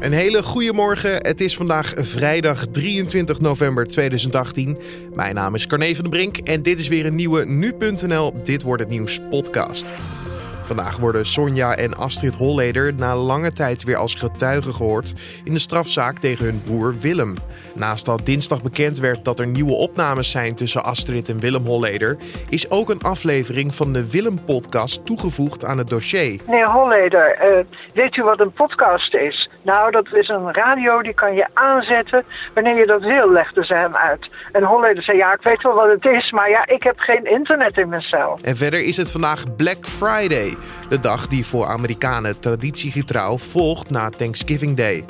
Een 0.00 0.12
hele 0.12 0.42
goede 0.42 0.72
morgen. 0.72 1.14
Het 1.14 1.40
is 1.40 1.56
vandaag 1.56 1.92
vrijdag 1.96 2.66
23 2.66 3.40
november 3.40 3.86
2018. 3.86 4.78
Mijn 5.14 5.34
naam 5.34 5.54
is 5.54 5.66
Carne 5.66 5.94
van 5.94 6.04
den 6.04 6.12
Brink 6.12 6.36
en 6.38 6.62
dit 6.62 6.78
is 6.78 6.88
weer 6.88 7.06
een 7.06 7.14
nieuwe 7.14 7.44
nu.nl 7.44 8.42
Dit 8.42 8.62
wordt 8.62 8.82
het 8.82 8.90
nieuws 8.90 9.20
podcast. 9.30 9.92
Vandaag 10.66 10.96
worden 10.96 11.26
Sonja 11.26 11.74
en 11.74 11.94
Astrid 11.94 12.34
Holleder 12.34 12.94
na 12.94 13.16
lange 13.16 13.52
tijd 13.52 13.84
weer 13.84 13.96
als 13.96 14.14
getuigen 14.14 14.74
gehoord 14.74 15.14
in 15.44 15.52
de 15.52 15.58
strafzaak 15.58 16.18
tegen 16.18 16.44
hun 16.44 16.62
broer 16.64 16.94
Willem. 17.00 17.34
Naast 17.74 18.04
dat 18.06 18.26
dinsdag 18.26 18.62
bekend 18.62 18.98
werd 18.98 19.24
dat 19.24 19.40
er 19.40 19.46
nieuwe 19.46 19.72
opnames 19.72 20.30
zijn 20.30 20.54
tussen 20.54 20.84
Astrid 20.84 21.28
en 21.28 21.40
Willem 21.40 21.64
Holleder, 21.66 22.16
is 22.48 22.70
ook 22.70 22.90
een 22.90 23.02
aflevering 23.02 23.74
van 23.74 23.92
de 23.92 24.10
Willem-podcast 24.10 25.06
toegevoegd 25.06 25.64
aan 25.64 25.78
het 25.78 25.88
dossier. 25.88 26.40
Meneer 26.46 26.70
Holleder, 26.70 27.50
uh, 27.50 27.64
weet 27.94 28.16
u 28.16 28.22
wat 28.22 28.40
een 28.40 28.52
podcast 28.52 29.14
is? 29.14 29.50
Nou, 29.62 29.90
dat 29.90 30.06
is 30.12 30.28
een 30.28 30.52
radio 30.52 31.02
die 31.02 31.14
kan 31.14 31.34
je 31.34 31.46
aanzetten 31.54 32.24
wanneer 32.54 32.78
je 32.78 32.86
dat 32.86 33.00
wil, 33.00 33.32
legde 33.32 33.64
ze 33.64 33.74
hem 33.74 33.96
uit. 33.96 34.28
En 34.52 34.64
Holleder 34.64 35.02
zei, 35.02 35.16
ja, 35.16 35.32
ik 35.32 35.42
weet 35.42 35.62
wel 35.62 35.74
wat 35.74 35.90
het 35.90 36.04
is, 36.04 36.30
maar 36.30 36.50
ja, 36.50 36.66
ik 36.66 36.82
heb 36.82 36.98
geen 36.98 37.24
internet 37.24 37.76
in 37.76 37.88
mijn 37.88 38.02
cel. 38.02 38.38
En 38.42 38.56
verder 38.56 38.84
is 38.84 38.96
het 38.96 39.12
vandaag 39.12 39.56
Black 39.56 39.86
Friday. 39.86 40.55
De 40.88 41.00
dag 41.00 41.26
die 41.26 41.46
voor 41.46 41.66
Amerikanen 41.66 42.40
traditiegetrouw 42.40 43.38
volgt 43.38 43.90
na 43.90 44.08
Thanksgiving 44.08 44.76
Day. 44.76 45.04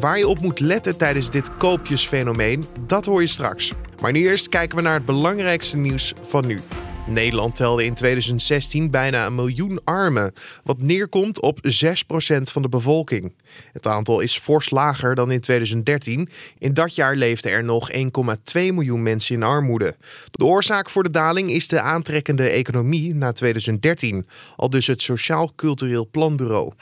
Waar 0.00 0.18
je 0.18 0.28
op 0.28 0.40
moet 0.40 0.60
letten 0.60 0.96
tijdens 0.96 1.30
dit 1.30 1.56
koopjesfenomeen, 1.56 2.66
dat 2.86 3.04
hoor 3.04 3.20
je 3.20 3.26
straks. 3.26 3.72
Maar 4.00 4.12
nu 4.12 4.20
eerst 4.20 4.48
kijken 4.48 4.76
we 4.76 4.82
naar 4.82 4.94
het 4.94 5.04
belangrijkste 5.04 5.76
nieuws 5.76 6.12
van 6.28 6.46
nu. 6.46 6.60
Nederland 7.12 7.56
telde 7.56 7.84
in 7.84 7.94
2016 7.94 8.90
bijna 8.90 9.26
een 9.26 9.34
miljoen 9.34 9.80
armen, 9.84 10.32
wat 10.64 10.82
neerkomt 10.82 11.40
op 11.40 11.58
6% 11.62 11.62
van 12.42 12.62
de 12.62 12.68
bevolking. 12.68 13.34
Het 13.72 13.86
aantal 13.86 14.20
is 14.20 14.38
fors 14.38 14.70
lager 14.70 15.14
dan 15.14 15.30
in 15.30 15.40
2013. 15.40 16.28
In 16.58 16.74
dat 16.74 16.94
jaar 16.94 17.16
leefden 17.16 17.50
er 17.52 17.64
nog 17.64 17.90
1,2 17.92 17.98
miljoen 18.52 19.02
mensen 19.02 19.34
in 19.34 19.42
armoede. 19.42 19.96
De 20.30 20.44
oorzaak 20.44 20.90
voor 20.90 21.02
de 21.02 21.10
daling 21.10 21.50
is 21.50 21.68
de 21.68 21.80
aantrekkende 21.80 22.48
economie 22.48 23.14
na 23.14 23.32
2013, 23.32 24.26
al 24.56 24.70
dus 24.70 24.86
het 24.86 25.02
Sociaal 25.02 25.52
Cultureel 25.56 26.08
Planbureau. 26.10 26.72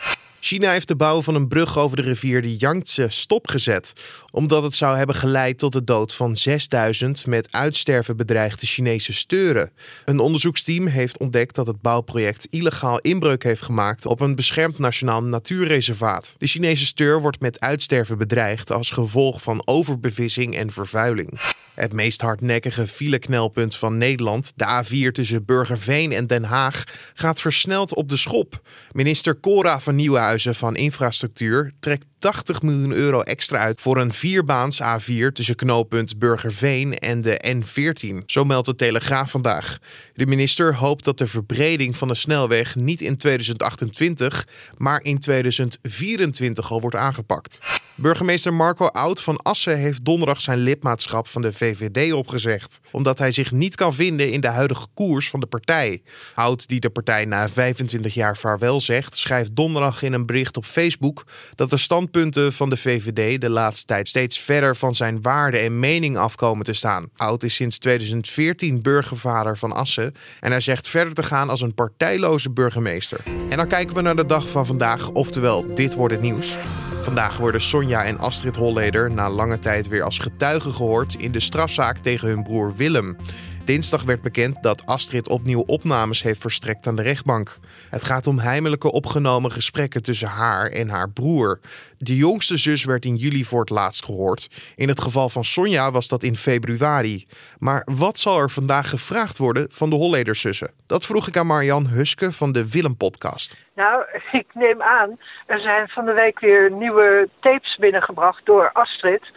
China 0.41 0.71
heeft 0.71 0.89
de 0.89 0.97
bouw 0.97 1.23
van 1.23 1.35
een 1.35 1.49
brug 1.49 1.79
over 1.79 1.97
de 1.97 2.03
rivier 2.03 2.43
de 2.43 2.57
Yangtze 2.57 3.07
stopgezet, 3.09 3.93
omdat 4.31 4.63
het 4.63 4.75
zou 4.75 4.97
hebben 4.97 5.17
geleid 5.17 5.59
tot 5.59 5.73
de 5.73 5.85
dood 5.85 6.15
van 6.15 6.37
6000 6.37 7.27
met 7.27 7.53
uitsterven 7.53 8.17
bedreigde 8.17 8.67
Chinese 8.67 9.13
steuren. 9.13 9.71
Een 10.05 10.19
onderzoeksteam 10.19 10.87
heeft 10.87 11.19
ontdekt 11.19 11.55
dat 11.55 11.67
het 11.67 11.81
bouwproject 11.81 12.47
illegaal 12.51 12.99
inbreuk 12.99 13.43
heeft 13.43 13.63
gemaakt 13.63 14.07
op 14.07 14.21
een 14.21 14.35
beschermd 14.35 14.79
nationaal 14.79 15.23
natuurreservaat. 15.23 16.35
De 16.39 16.47
Chinese 16.47 16.87
steur 16.87 17.21
wordt 17.21 17.41
met 17.41 17.61
uitsterven 17.61 18.19
bedreigd 18.19 18.73
als 18.73 18.91
gevolg 18.91 19.43
van 19.43 19.63
overbevissing 19.65 20.57
en 20.57 20.73
vervuiling. 20.73 21.41
Het 21.81 21.93
meest 21.93 22.21
hardnekkige 22.21 22.87
fileknelpunt 22.87 23.77
van 23.77 23.99
Nederland, 23.99 24.53
de 24.57 24.85
A4 24.85 25.13
tussen 25.13 25.45
Burgerveen 25.45 26.13
en 26.13 26.27
Den 26.27 26.45
Haag, 26.45 26.85
gaat 27.15 27.41
versneld 27.41 27.95
op 27.95 28.09
de 28.09 28.17
schop. 28.17 28.61
Minister 28.93 29.41
Cora 29.41 29.81
van 29.81 29.95
Nieuwenhuizen 29.95 30.55
van 30.55 30.77
Infrastructuur 30.77 31.73
trekt 31.79 32.07
80 32.21 32.63
miljoen 32.63 32.93
euro 32.93 33.21
extra 33.21 33.59
uit 33.59 33.81
voor 33.81 33.97
een 33.97 34.13
vierbaans 34.13 34.83
A4 34.83 35.33
tussen 35.33 35.55
knooppunt 35.55 36.19
Burgerveen 36.19 36.99
en 36.99 37.21
de 37.21 37.41
N14. 37.57 38.25
Zo 38.27 38.45
meldt 38.45 38.67
de 38.67 38.75
Telegraaf 38.75 39.31
vandaag. 39.31 39.79
De 40.15 40.27
minister 40.27 40.75
hoopt 40.75 41.05
dat 41.05 41.19
de 41.19 41.27
verbreding 41.27 41.97
van 41.97 42.09
de 42.09 42.15
snelweg 42.15 42.75
niet 42.75 43.01
in 43.01 43.17
2028, 43.17 44.47
maar 44.77 45.03
in 45.03 45.19
2024 45.19 46.71
al 46.71 46.81
wordt 46.81 46.97
aangepakt. 46.97 47.61
Burgemeester 48.01 48.55
Marco 48.55 48.87
Oud 48.87 49.23
van 49.23 49.37
Assen 49.37 49.79
heeft 49.79 50.05
donderdag 50.05 50.41
zijn 50.41 50.59
lidmaatschap 50.59 51.29
van 51.29 51.43
de 51.43 51.53
VVD 51.53 52.13
opgezegd, 52.13 52.81
omdat 52.91 53.19
hij 53.19 53.33
zich 53.33 53.53
niet 53.53 53.75
kan 53.75 53.95
vinden 53.95 54.33
in 54.33 54.41
de 54.41 54.49
huidige 54.49 54.87
koers 54.95 55.31
van 55.31 55.41
de 55.41 55.47
partij. 55.47 56.03
Oud, 56.35 56.69
die 56.69 56.81
de 56.81 56.91
partij 56.91 57.25
na 57.25 57.49
25 57.49 58.15
jaar 58.15 58.37
vaarwel 58.37 58.81
zegt, 58.81 59.17
schrijft 59.17 59.57
donderdag 59.57 60.03
in 60.03 60.13
een 60.13 60.27
bericht 60.27 60.57
op 60.57 60.65
Facebook 60.65 61.25
dat 61.55 61.71
de 61.71 61.77
standpunten 62.11 62.53
van 62.53 62.71
de 62.71 62.77
VVD 62.77 63.41
de 63.41 63.49
laatste 63.49 63.87
tijd 63.87 64.09
steeds 64.09 64.39
verder 64.39 64.77
van 64.77 64.95
zijn 64.95 65.23
waarde 65.23 65.59
en 65.59 65.79
mening 65.79 66.17
afkomen 66.17 66.65
te 66.65 66.73
staan. 66.73 67.09
Oud 67.17 67.43
is 67.43 67.55
sinds 67.55 67.79
2014 67.79 68.83
burgervader 68.83 69.59
van 69.59 69.73
Assen 69.73 70.15
en 70.41 70.51
hij 70.51 70.61
zegt 70.61 70.89
verder 70.89 71.15
te 71.15 71.23
gaan 71.23 71.49
als 71.49 71.61
een 71.61 71.75
partijloze 71.75 72.51
burgemeester. 72.51 73.21
En 73.49 73.57
dan 73.57 73.67
kijken 73.67 73.97
we 73.97 74.03
naar 74.03 74.17
de 74.17 74.27
dag 74.27 74.49
van 74.49 74.67
vandaag, 74.67 75.11
oftewel 75.11 75.75
dit 75.75 75.95
wordt 75.95 76.15
het 76.15 76.23
nieuws. 76.23 76.57
Vandaag 77.03 77.37
worden 77.37 77.61
Sonja 77.61 78.05
en 78.05 78.19
Astrid 78.19 78.57
Holleder 78.57 79.11
na 79.11 79.31
lange 79.31 79.59
tijd 79.59 79.89
weer 79.89 80.03
als 80.03 80.19
getuigen 80.19 80.73
gehoord 80.73 81.15
in 81.15 81.33
de 81.33 81.41
strafzaak 81.41 81.99
tegen 81.99 82.29
hun 82.29 82.43
broer 82.43 82.75
Willem. 82.77 83.17
Dinsdag 83.65 84.03
werd 84.03 84.23
bekend 84.23 84.63
dat 84.63 84.87
Astrid 84.87 85.29
opnieuw 85.29 85.63
opnames 85.67 86.23
heeft 86.23 86.41
verstrekt 86.41 86.87
aan 86.87 86.97
de 86.97 87.03
rechtbank. 87.03 87.59
Het 87.91 88.05
gaat 88.05 88.27
om 88.27 88.39
heimelijke 88.39 88.93
opgenomen 88.93 89.51
gesprekken 89.53 90.03
tussen 90.03 90.29
haar 90.29 90.71
en 90.71 90.89
haar 90.89 91.11
broer. 91.11 91.61
De 91.99 92.17
jongste 92.17 92.57
zus 92.57 92.85
werd 92.85 93.05
in 93.05 93.17
juli 93.17 93.45
voor 93.45 93.61
het 93.61 93.71
laatst 93.71 94.05
gehoord. 94.05 94.73
In 94.77 94.89
het 94.89 95.01
geval 95.01 95.29
van 95.29 95.45
Sonja 95.45 95.91
was 95.91 96.09
dat 96.09 96.23
in 96.23 96.37
februari. 96.37 97.27
Maar 97.59 97.83
wat 97.85 98.19
zal 98.19 98.39
er 98.39 98.51
vandaag 98.51 98.89
gevraagd 98.91 99.39
worden 99.39 99.67
van 99.73 99.91
de 99.91 99.97
Hollederzussen? 99.97 100.71
Dat 100.87 101.07
vroeg 101.07 101.29
ik 101.29 101.37
aan 101.37 101.47
Marian 101.47 101.87
Huske 101.87 102.33
van 102.33 102.53
de 102.53 102.71
Willem-podcast. 102.71 103.57
Nou, 103.75 104.05
ik 104.43 104.47
neem 104.55 104.83
aan, 104.83 105.19
er 105.47 105.61
zijn 105.61 105.89
van 105.89 106.05
de 106.05 106.13
week 106.13 106.39
weer 106.39 106.71
nieuwe 106.73 107.29
tapes 107.41 107.77
binnengebracht 107.77 108.47
door 108.47 108.73
Astrid 108.73 109.31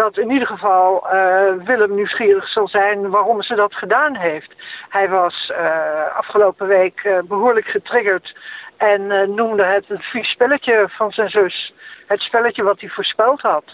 dat 0.00 0.18
in 0.18 0.30
ieder 0.30 0.48
geval 0.48 1.06
uh, 1.06 1.66
Willem 1.66 1.94
nieuwsgierig 1.94 2.48
zal 2.48 2.68
zijn 2.68 3.10
waarom 3.10 3.42
ze 3.42 3.54
dat 3.54 3.74
gedaan 3.74 4.16
heeft. 4.16 4.52
Hij 4.88 5.08
was 5.08 5.52
uh, 5.52 6.16
afgelopen 6.16 6.66
week 6.66 7.00
uh, 7.04 7.18
behoorlijk 7.28 7.66
getriggerd 7.66 8.36
en 8.76 9.34
noemde 9.34 9.64
het 9.64 9.84
een 9.88 10.02
vies 10.12 10.30
spelletje 10.30 10.88
van 10.88 11.10
zijn 11.10 11.30
zus. 11.30 11.74
Het 12.06 12.20
spelletje 12.20 12.62
wat 12.62 12.80
hij 12.80 12.88
voorspeld 12.88 13.40
had. 13.40 13.64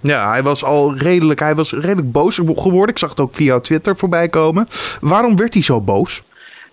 Ja, 0.00 0.30
hij 0.30 0.42
was 0.42 0.64
al 0.64 0.94
redelijk, 0.96 1.40
hij 1.40 1.54
was 1.54 1.72
redelijk 1.72 2.12
boos 2.12 2.36
geworden. 2.36 2.88
Ik 2.88 2.98
zag 2.98 3.10
het 3.10 3.20
ook 3.20 3.34
via 3.34 3.60
Twitter 3.60 3.96
voorbij 3.96 4.28
komen. 4.28 4.66
Waarom 5.00 5.36
werd 5.36 5.54
hij 5.54 5.62
zo 5.62 5.80
boos? 5.80 6.24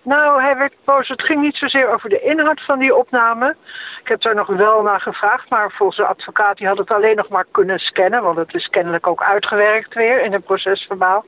Nou, 0.04 0.42
hij 0.42 0.56
werd 0.56 0.74
boos. 0.84 1.08
Het 1.08 1.22
ging 1.22 1.40
niet 1.40 1.56
zozeer 1.56 1.92
over 1.92 2.08
de 2.08 2.20
inhoud 2.20 2.64
van 2.64 2.78
die 2.78 2.94
opname. 2.94 3.56
Ik 4.00 4.08
heb 4.08 4.20
daar 4.20 4.34
nog 4.34 4.46
wel 4.46 4.82
naar 4.82 5.00
gevraagd, 5.00 5.50
maar 5.50 5.70
volgens 5.70 5.98
de 5.98 6.06
advocaat 6.06 6.56
die 6.56 6.66
had 6.66 6.78
het 6.78 6.90
alleen 6.90 7.16
nog 7.16 7.28
maar 7.28 7.46
kunnen 7.50 7.78
scannen, 7.78 8.22
want 8.22 8.36
het 8.36 8.54
is 8.54 8.68
kennelijk 8.68 9.06
ook 9.06 9.22
uitgewerkt 9.22 9.94
weer 9.94 10.22
in 10.22 10.32
het 10.32 10.44
procesverbaal. 10.44 11.24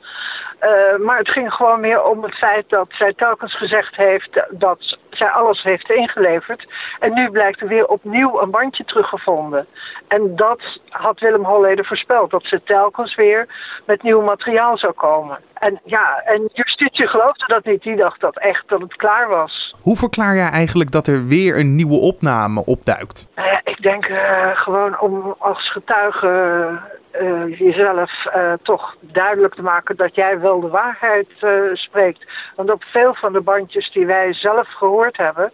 Uh, 0.60 1.04
maar 1.06 1.18
het 1.18 1.28
ging 1.28 1.52
gewoon 1.52 1.80
meer 1.80 2.02
om 2.02 2.22
het 2.22 2.34
feit 2.34 2.68
dat 2.68 2.86
zij 2.88 3.12
telkens 3.12 3.56
gezegd 3.56 3.96
heeft 3.96 4.42
dat 4.50 4.98
zij 5.10 5.28
alles 5.28 5.62
heeft 5.62 5.91
ingeleverd. 5.91 6.66
En 6.98 7.14
nu 7.14 7.30
blijkt 7.30 7.60
er 7.60 7.68
weer 7.68 7.86
opnieuw 7.86 8.41
een 8.41 8.50
bandje 8.50 8.84
teruggevonden. 8.84 9.66
En 10.08 10.36
dat 10.36 10.80
had 10.88 11.20
Willem 11.20 11.44
Holleder 11.44 11.84
voorspeld, 11.84 12.30
dat 12.30 12.44
ze 12.44 12.62
telkens 12.62 13.14
weer 13.14 13.46
met 13.86 14.02
nieuw 14.02 14.22
materiaal 14.22 14.78
zou 14.78 14.92
komen. 14.92 15.38
En 15.64 15.80
ja, 15.84 16.22
en 16.25 16.50
justitie 16.52 17.06
geloofde 17.06 17.44
dat 17.47 17.64
niet. 17.64 17.82
Die 17.82 17.97
dacht 17.97 18.20
dat 18.20 18.38
echt 18.38 18.69
dat 18.69 18.80
het 18.80 18.97
klaar 18.97 19.28
was. 19.28 19.75
Hoe 19.80 19.97
verklaar 19.97 20.34
jij 20.34 20.50
eigenlijk 20.50 20.91
dat 20.91 21.06
er 21.06 21.26
weer 21.26 21.58
een 21.58 21.75
nieuwe 21.75 22.00
opname 22.00 22.64
opduikt? 22.64 23.28
Uh, 23.36 23.44
ik 23.64 23.82
denk 23.82 24.08
uh, 24.08 24.50
gewoon 24.56 25.00
om 25.00 25.34
als 25.38 25.70
getuige 25.72 26.28
uh, 27.20 27.58
jezelf 27.58 28.10
uh, 28.26 28.53
toch 28.62 28.97
duidelijk 29.00 29.54
te 29.54 29.62
maken 29.62 29.97
dat 29.97 30.14
jij 30.14 30.41
wel 30.41 30.60
de 30.60 30.69
waarheid 30.69 31.28
spreekt. 31.72 32.24
Want 32.56 32.70
op 32.70 32.84
veel 32.84 33.14
van 33.14 33.32
de 33.32 33.41
bandjes 33.41 33.92
die 33.92 34.06
wij 34.06 34.32
zelf 34.32 34.69
gehoord 34.69 35.16
hebben, 35.16 35.53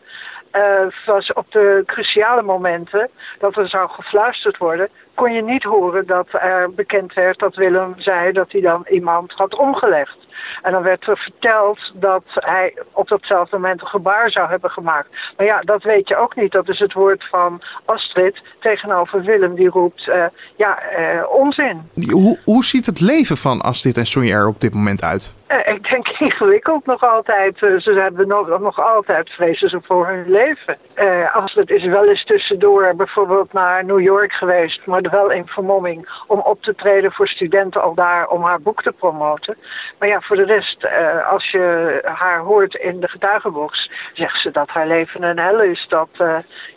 was 1.06 1.32
op 1.32 1.46
de 1.50 1.82
cruciale 1.86 2.42
momenten 2.42 3.10
dat 3.38 3.56
er 3.56 3.68
zou 3.68 3.90
gefluisterd 3.90 4.56
worden, 4.56 4.88
kon 5.14 5.32
je 5.32 5.42
niet 5.42 5.62
horen 5.62 6.06
dat 6.06 6.26
er 6.30 6.74
bekend 6.74 7.14
werd 7.14 7.38
dat 7.38 7.54
Willem 7.54 7.94
zei 7.96 8.32
dat 8.32 8.52
hij 8.52 8.60
dan 8.60 8.86
iemand 8.90 9.32
had 9.32 9.56
omgelegd. 9.56 10.16
En 10.62 10.72
dan 10.72 10.82
werd 10.82 11.06
er 11.06 11.18
verteld 11.18 11.92
dat 11.94 12.24
hij 12.34 12.74
op 12.92 13.08
datzelfde 13.08 13.56
moment 13.56 13.80
een 13.80 13.86
gebaar 13.86 14.30
zou 14.30 14.48
hebben 14.48 14.70
gemaakt. 14.70 15.08
Maar 15.36 15.46
ja, 15.46 15.60
dat 15.60 15.82
weet 15.82 16.08
je 16.08 16.16
ook 16.16 16.36
niet. 16.36 16.52
Dat 16.52 16.68
is 16.68 16.78
het 16.78 16.92
woord 16.92 17.28
van 17.30 17.62
Astrid 17.84 18.42
tegenover 18.60 19.22
Willem 19.22 19.54
die 19.54 19.68
roept, 19.68 20.06
uh, 20.06 20.24
ja, 20.56 20.78
uh, 20.98 21.30
onzin. 21.30 21.90
Hoe, 22.10 22.38
hoe 22.44 22.64
ziet 22.64 22.86
het 22.86 23.00
leven 23.00 23.36
van 23.36 23.60
Astrid 23.60 23.96
en 23.96 24.06
Sonja 24.06 24.36
er 24.36 24.46
op 24.46 24.60
dit 24.60 24.74
moment 24.74 25.02
uit? 25.02 25.34
Uh, 25.48 25.59
ik 25.74 25.90
denk 25.90 26.08
ingewikkeld 26.28 26.86
nog 26.86 27.02
altijd. 27.02 27.60
Uh, 27.60 27.80
ze 27.80 27.92
hebben 27.92 28.28
nog, 28.28 28.60
nog 28.60 28.80
altijd 28.80 29.30
vrezen 29.30 29.68
ze 29.68 29.80
voor 29.82 30.06
hun 30.06 30.30
leven. 30.30 30.78
Uh, 30.96 31.36
Astrid 31.36 31.70
is 31.70 31.84
wel 31.84 32.08
eens 32.08 32.24
tussendoor 32.24 32.94
bijvoorbeeld 32.96 33.52
naar 33.52 33.84
New 33.84 34.00
York 34.00 34.32
geweest, 34.32 34.86
maar 34.86 35.02
wel 35.10 35.30
in 35.30 35.46
vermomming 35.46 36.08
om 36.26 36.38
op 36.38 36.62
te 36.62 36.74
treden 36.74 37.12
voor 37.12 37.28
studenten 37.28 37.82
al 37.82 37.94
daar 37.94 38.28
om 38.28 38.42
haar 38.42 38.60
boek 38.60 38.82
te 38.82 38.92
promoten. 38.92 39.56
Maar 39.98 40.08
ja, 40.08 40.20
voor 40.20 40.36
de 40.36 40.44
rest, 40.44 40.86
als 41.30 41.50
je 41.50 41.98
haar 42.04 42.38
hoort 42.38 42.74
in 42.74 43.00
de 43.00 43.08
getuigenbox, 43.08 43.90
zegt 44.12 44.40
ze 44.40 44.50
dat 44.50 44.68
haar 44.68 44.86
leven 44.86 45.22
een 45.22 45.38
hel 45.38 45.62
is. 45.62 45.86
Dat, 45.88 46.08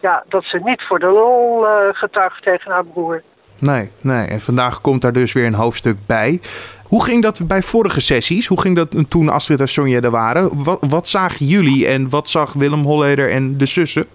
ja, 0.02 0.24
dat 0.28 0.44
ze 0.44 0.60
niet 0.64 0.82
voor 0.82 1.00
de 1.00 1.08
lol 1.08 1.66
getuigt 1.92 2.44
tegen 2.44 2.72
haar 2.72 2.86
broer. 2.86 3.22
Nee, 3.60 3.92
nee. 4.02 4.28
En 4.28 4.42
vandaag 4.42 4.82
komt 4.82 5.02
daar 5.02 5.14
dus 5.14 5.34
weer 5.34 5.46
een 5.46 5.54
hoofdstuk 5.54 5.98
bij. 6.06 6.42
Hoe 6.94 7.04
ging 7.04 7.22
dat 7.22 7.48
bij 7.48 7.62
vorige 7.62 8.02
sessies? 8.02 8.48
Hoe 8.48 8.62
ging 8.62 8.76
dat 8.76 9.10
toen 9.10 9.30
Astrid 9.30 9.60
en 9.60 9.68
Sonja 9.68 10.02
er 10.02 10.12
waren? 10.12 10.64
Wat, 10.90 11.08
zagen 11.08 11.46
jullie 11.46 11.88
en 11.88 12.10
wat 12.10 12.30
zag 12.30 12.54
Willem 12.54 12.84
Holleder 12.84 13.32
en 13.32 13.58
de 13.58 13.66
zussen? 13.66 14.06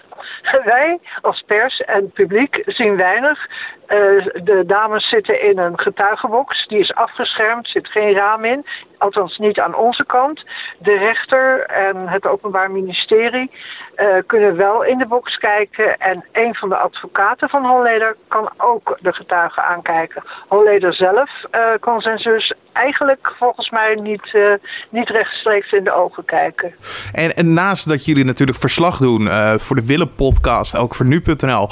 Wij 0.64 0.98
als 1.20 1.42
pers 1.46 1.80
en 1.80 2.10
publiek 2.10 2.62
zien 2.66 2.96
weinig. 2.96 3.38
Uh, 3.46 3.96
de 4.44 4.62
dames 4.66 5.08
zitten 5.08 5.42
in 5.42 5.58
een 5.58 5.78
getuigenbox. 5.78 6.66
Die 6.66 6.78
is 6.78 6.94
afgeschermd, 6.94 7.68
zit 7.68 7.88
geen 7.88 8.14
raam 8.14 8.44
in. 8.44 8.66
Althans 8.98 9.38
niet 9.38 9.58
aan 9.60 9.74
onze 9.74 10.04
kant. 10.06 10.44
De 10.78 10.96
rechter 10.96 11.66
en 11.66 12.08
het 12.08 12.26
Openbaar 12.26 12.70
Ministerie 12.70 13.50
uh, 13.96 14.06
kunnen 14.26 14.56
wel 14.56 14.84
in 14.84 14.98
de 14.98 15.06
box 15.06 15.36
kijken. 15.36 15.98
En 15.98 16.24
een 16.32 16.54
van 16.54 16.68
de 16.68 16.76
advocaten 16.76 17.48
van 17.48 17.66
Holleder 17.66 18.16
kan 18.28 18.50
ook 18.56 18.98
de 19.00 19.12
getuigen 19.12 19.64
aankijken. 19.64 20.22
Holleder 20.48 20.94
zelf 20.94 21.30
uh, 21.54 21.60
kon 21.80 22.00
zijn 22.00 22.18
zus 22.18 22.52
eigenlijk 22.72 23.32
volgens 23.38 23.70
mij 23.70 23.94
niet, 23.94 24.32
uh, 24.32 24.52
niet 24.90 25.08
rechtstreeks 25.08 25.72
in 25.72 25.84
de 25.84 25.92
ogen 25.94 26.24
kijken. 26.24 26.74
En, 27.12 27.34
en 27.34 27.54
naast 27.54 27.88
dat 27.88 28.04
jullie 28.04 28.24
natuurlijk 28.24 28.58
verslag 28.58 28.98
doen 28.98 29.28
voor 29.58 29.76
de 29.76 29.86
Willem 29.86 30.14
podcast, 30.14 30.76
ook 30.76 30.94
voor 30.94 31.06
nu.nl, 31.06 31.68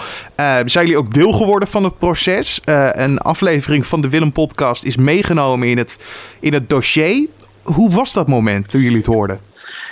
zijn 0.65 0.87
jullie 0.87 0.99
ook 0.99 1.13
deel 1.13 1.33
geworden 1.33 1.69
van 1.69 1.85
het 1.85 1.99
proces. 1.99 2.61
een 2.93 3.19
aflevering 3.19 3.87
van 3.87 4.01
de 4.01 4.11
Willem 4.11 4.33
podcast 4.33 4.85
is 4.85 4.97
meegenomen 4.97 5.69
in 5.69 5.79
het, 5.79 5.99
in 6.41 6.53
het 6.53 6.69
dossier. 6.69 7.16
Hoe 7.63 7.91
was 7.91 8.13
dat 8.13 8.29
moment 8.29 8.71
toen 8.71 8.81
jullie 8.81 8.97
het 8.97 9.07
hoorden? 9.07 9.41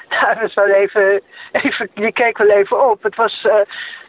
Ja, 0.08 0.34
dat 0.34 0.54
wel 0.54 0.66
even, 0.66 1.20
even, 1.52 1.88
je 1.94 2.12
keek 2.12 2.38
wel 2.38 2.48
even 2.48 2.90
op. 2.90 3.02
Het 3.02 3.16
was 3.16 3.44
uh, 3.46 3.54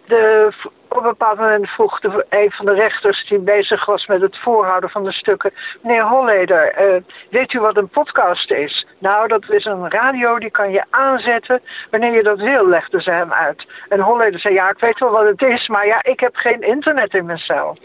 de, 0.08 0.54
op 0.88 0.98
een 0.98 1.10
bepaald 1.10 1.38
moment 1.38 1.70
vroeg 1.70 2.00
de, 2.00 2.26
een 2.30 2.52
van 2.52 2.66
de 2.66 2.74
rechters 2.74 3.28
die 3.28 3.40
bezig 3.40 3.86
was 3.86 4.06
met 4.06 4.22
het 4.22 4.38
voorhouden 4.38 4.90
van 4.90 5.04
de 5.04 5.12
stukken. 5.12 5.54
Meneer 5.82 6.04
Holleder, 6.04 6.96
uh, 6.96 7.02
weet 7.30 7.54
u 7.54 7.60
wat 7.60 7.78
een 7.78 7.88
podcast 7.88 8.52
is? 8.52 8.86
Nou, 9.00 9.28
dat 9.28 9.50
is 9.50 9.66
een 9.66 9.90
radio, 9.90 10.40
die 10.40 10.52
kan 10.52 10.72
je 10.72 10.84
aanzetten 10.90 11.62
wanneer 11.92 12.14
je 12.14 12.24
dat 12.24 12.40
wil, 12.40 12.68
legde 12.68 13.02
ze 13.02 13.12
hem 13.12 13.34
uit. 13.34 13.66
En 13.90 14.00
Holleder 14.00 14.40
zei, 14.40 14.54
ja, 14.54 14.70
ik 14.70 14.80
weet 14.80 15.00
wel 15.00 15.12
wat 15.12 15.26
het 15.26 15.42
is, 15.42 15.68
maar 15.68 15.88
ja, 15.88 16.04
ik 16.04 16.20
heb 16.20 16.36
geen 16.36 16.62
internet 16.62 17.14
in 17.14 17.26
mijn 17.26 17.38
cel. 17.38 17.78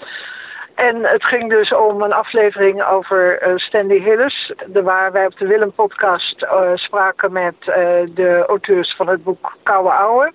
En 0.75 1.05
het 1.05 1.25
ging 1.25 1.51
dus 1.51 1.75
om 1.75 2.03
een 2.03 2.13
aflevering 2.13 2.85
over 2.85 3.49
uh, 3.49 3.57
Stanley 3.57 3.99
Hillis. 3.99 4.53
De, 4.67 4.83
waar 4.83 5.13
wij 5.13 5.27
op 5.27 5.39
de 5.39 5.47
Willem 5.47 5.73
podcast 5.73 6.43
uh, 6.43 6.71
spraken 6.75 7.33
met 7.33 7.55
uh, 7.61 7.75
de 8.15 8.45
auteurs 8.47 8.95
van 8.97 9.09
het 9.09 9.25
boek 9.25 9.57
Koude 9.63 9.91
Ouwe. 9.91 10.33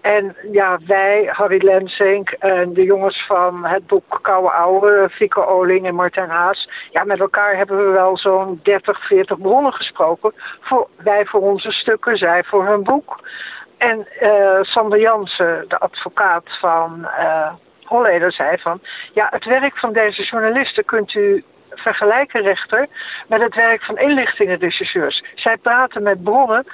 En 0.00 0.36
ja, 0.52 0.78
wij, 0.86 1.28
Harry 1.32 1.64
Lensink 1.64 2.30
en 2.30 2.72
de 2.72 2.82
jongens 2.82 3.24
van 3.26 3.64
het 3.64 3.86
boek 3.86 4.18
Koude 4.22 4.50
Ouwe, 4.50 5.08
Fieke 5.10 5.46
Oling 5.46 5.86
en 5.86 5.94
Martijn 5.94 6.30
Haas. 6.30 6.68
Ja, 6.90 7.04
met 7.04 7.20
elkaar 7.20 7.56
hebben 7.56 7.76
we 7.76 7.90
wel 7.90 8.18
zo'n 8.18 8.60
30, 8.62 9.06
40 9.06 9.38
bronnen 9.38 9.72
gesproken. 9.72 10.32
Voor, 10.60 10.88
wij 10.96 11.24
voor 11.24 11.40
onze 11.40 11.70
stukken, 11.70 12.16
zij 12.16 12.44
voor 12.44 12.66
hun 12.66 12.82
boek. 12.82 13.20
En 13.78 14.06
Sander 14.60 15.00
Jansen, 15.00 15.64
de 15.68 15.78
advocaat 15.78 16.58
van 16.60 17.06
Holleder 17.92 18.32
zei 18.32 18.58
van... 18.58 18.80
ja, 19.12 19.26
het 19.30 19.44
werk 19.44 19.78
van 19.78 19.92
deze 19.92 20.22
journalisten 20.22 20.84
kunt 20.84 21.14
u 21.14 21.44
vergelijken, 21.70 22.42
rechter... 22.42 22.86
met 23.26 23.40
het 23.40 23.54
werk 23.54 23.82
van 23.82 23.98
inlichtingenrechercheurs. 23.98 25.24
Zij 25.34 25.56
praten 25.56 26.02
met 26.02 26.22
bronnen 26.22 26.66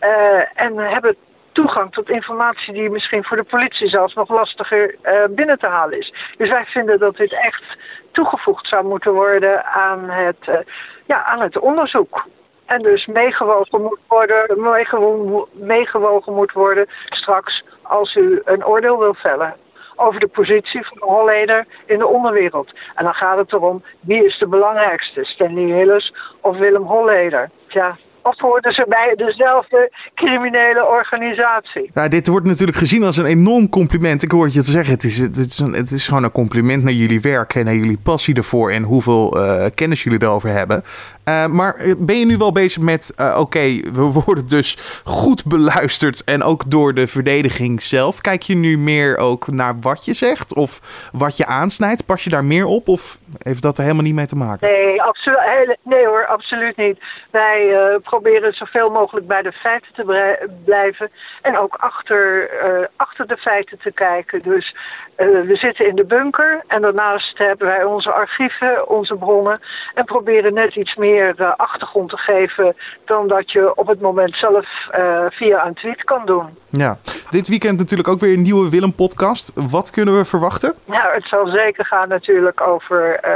uh, 0.00 0.60
en 0.62 0.76
hebben 0.78 1.16
toegang 1.52 1.92
tot 1.92 2.10
informatie 2.10 2.72
die 2.72 2.90
misschien 2.90 3.24
voor 3.24 3.36
de 3.36 3.42
politie 3.42 3.88
zelfs 3.88 4.14
nog 4.14 4.28
lastiger 4.28 4.94
uh, 5.02 5.24
binnen 5.30 5.58
te 5.58 5.66
halen 5.66 5.98
is. 5.98 6.14
Dus 6.36 6.48
wij 6.48 6.64
vinden 6.64 6.98
dat 6.98 7.16
dit 7.16 7.32
echt 7.32 7.64
toegevoegd 8.12 8.66
zou 8.68 8.84
moeten 8.84 9.12
worden 9.12 9.64
aan 9.64 10.10
het, 10.10 10.46
uh, 10.48 10.58
ja, 11.06 11.24
aan 11.24 11.40
het 11.40 11.58
onderzoek. 11.58 12.26
En 12.66 12.82
dus 12.82 13.06
meegewogen 13.06 13.82
moet 13.82 14.00
worden, 14.08 14.60
meegewogen, 14.60 15.48
meegewogen 15.52 16.34
moet 16.34 16.52
worden 16.52 16.86
straks 17.08 17.64
als 17.82 18.14
u 18.14 18.40
een 18.44 18.66
oordeel 18.66 18.98
wil 18.98 19.14
vellen 19.14 19.54
over 19.96 20.20
de 20.20 20.26
positie 20.26 20.86
van 20.86 20.98
de 20.98 21.04
Holleder 21.04 21.66
in 21.86 21.98
de 21.98 22.06
onderwereld. 22.06 22.72
En 22.94 23.04
dan 23.04 23.14
gaat 23.14 23.38
het 23.38 23.52
erom, 23.52 23.82
wie 24.00 24.24
is 24.24 24.38
de 24.38 24.46
belangrijkste? 24.46 25.24
Stanley 25.24 25.76
Hillis 25.78 26.14
of 26.40 26.56
Willem 26.58 26.82
Holleder? 26.82 27.50
Tja, 27.68 27.96
of 28.26 28.38
hoorden 28.40 28.72
ze 28.72 28.84
bij 28.88 29.26
dezelfde 29.26 29.92
criminele 30.14 30.86
organisatie? 30.86 31.90
Ja, 31.94 32.08
dit 32.08 32.26
wordt 32.26 32.46
natuurlijk 32.46 32.78
gezien 32.78 33.02
als 33.02 33.16
een 33.16 33.26
enorm 33.26 33.68
compliment. 33.68 34.22
Ik 34.22 34.30
hoor 34.30 34.44
het 34.44 34.54
je 34.54 34.62
te 34.62 34.70
zeggen, 34.70 34.94
het 34.94 35.04
is, 35.04 35.18
het, 35.18 35.36
is 35.36 35.58
een, 35.58 35.72
het 35.72 35.90
is 35.90 36.08
gewoon 36.08 36.24
een 36.24 36.32
compliment 36.32 36.82
naar 36.82 36.92
jullie 36.92 37.20
werk 37.20 37.54
en 37.54 37.64
naar 37.64 37.74
jullie 37.74 37.98
passie 38.02 38.34
ervoor 38.34 38.70
en 38.70 38.82
hoeveel 38.82 39.38
uh, 39.38 39.66
kennis 39.74 40.02
jullie 40.02 40.22
erover 40.22 40.48
hebben. 40.48 40.82
Uh, 41.28 41.46
maar 41.46 41.74
eh, 41.74 41.92
ben 41.98 42.18
je 42.18 42.26
nu 42.26 42.36
wel 42.36 42.52
bezig 42.52 42.82
met, 42.82 43.14
uh, 43.20 43.36
oké, 43.40 43.80
we 43.92 44.10
worden 44.26 44.48
dus 44.48 45.00
goed 45.04 45.44
beluisterd 45.44 46.24
en 46.24 46.42
ook 46.42 46.70
door 46.70 46.94
de 46.94 47.06
verdediging 47.06 47.82
zelf. 47.82 48.20
Kijk 48.20 48.42
je 48.42 48.54
nu 48.54 48.78
meer 48.78 49.16
ook 49.18 49.46
naar 49.46 49.80
wat 49.80 50.04
je 50.04 50.14
zegt 50.14 50.54
of 50.54 50.80
wat 51.12 51.36
je 51.36 51.46
aansnijdt? 51.46 52.06
Pas 52.06 52.24
je 52.24 52.30
daar 52.30 52.44
meer 52.44 52.66
op 52.66 52.88
of 52.88 53.18
heeft 53.42 53.62
dat 53.62 53.76
er 53.76 53.82
helemaal 53.82 54.04
niet 54.04 54.14
mee 54.14 54.26
te 54.26 54.36
maken? 54.36 54.68
Nee, 54.68 55.02
absoluut, 55.02 55.76
nee 55.82 56.06
hoor, 56.06 56.26
absoluut 56.26 56.76
niet. 56.76 56.98
Wij 57.30 57.98
proberen 58.02 58.52
zoveel 58.52 58.90
mogelijk 58.90 59.26
bij 59.26 59.42
de 59.42 59.52
feiten 59.52 59.92
te 59.94 60.38
blijven 60.64 61.10
en 61.42 61.58
ook 61.58 61.74
achter, 61.74 62.50
achter 62.96 63.26
de 63.26 63.36
feiten 63.36 63.78
te 63.78 63.92
kijken. 63.92 64.42
Dus 64.42 64.74
we 65.16 65.56
zitten 65.56 65.86
in 65.86 65.96
de 65.96 66.04
bunker 66.04 66.64
en 66.66 66.82
daarnaast 66.82 67.38
hebben 67.38 67.66
wij 67.66 67.84
onze 67.84 68.12
archieven, 68.12 68.88
onze 68.88 69.16
bronnen 69.16 69.60
en 69.94 70.04
proberen 70.04 70.54
net 70.54 70.74
iets 70.74 70.94
meer 70.94 71.15
meer 71.16 71.34
uh, 71.40 71.52
achtergrond 71.56 72.10
te 72.10 72.16
geven 72.16 72.76
dan 73.04 73.28
dat 73.28 73.52
je 73.52 73.76
op 73.76 73.86
het 73.86 74.00
moment 74.00 74.34
zelf 74.36 74.66
uh, 74.98 75.26
via 75.28 75.66
een 75.66 75.74
tweet 75.74 76.04
kan 76.04 76.26
doen. 76.26 76.58
Ja, 76.70 76.98
dit 77.30 77.48
weekend 77.48 77.78
natuurlijk 77.78 78.08
ook 78.08 78.20
weer 78.20 78.34
een 78.34 78.42
nieuwe 78.42 78.70
Willem-podcast. 78.70 79.70
Wat 79.70 79.90
kunnen 79.90 80.16
we 80.16 80.24
verwachten? 80.24 80.74
Nou, 80.84 81.14
het 81.14 81.26
zal 81.28 81.46
zeker 81.46 81.84
gaan 81.84 82.08
natuurlijk 82.08 82.60
over 82.60 83.20
uh, 83.24 83.30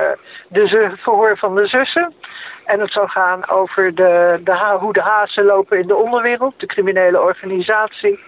de 0.48 0.92
verhoor 0.96 1.38
van 1.38 1.54
de 1.54 1.66
zussen. 1.66 2.14
En 2.64 2.80
het 2.80 2.92
zal 2.92 3.06
gaan 3.06 3.48
over 3.48 3.94
de, 3.94 4.40
de, 4.44 4.76
hoe 4.80 4.92
de 4.92 5.02
hazen 5.02 5.44
lopen 5.44 5.78
in 5.78 5.86
de 5.86 5.96
onderwereld, 5.96 6.54
de 6.56 6.66
criminele 6.66 7.20
organisatie. 7.20 8.18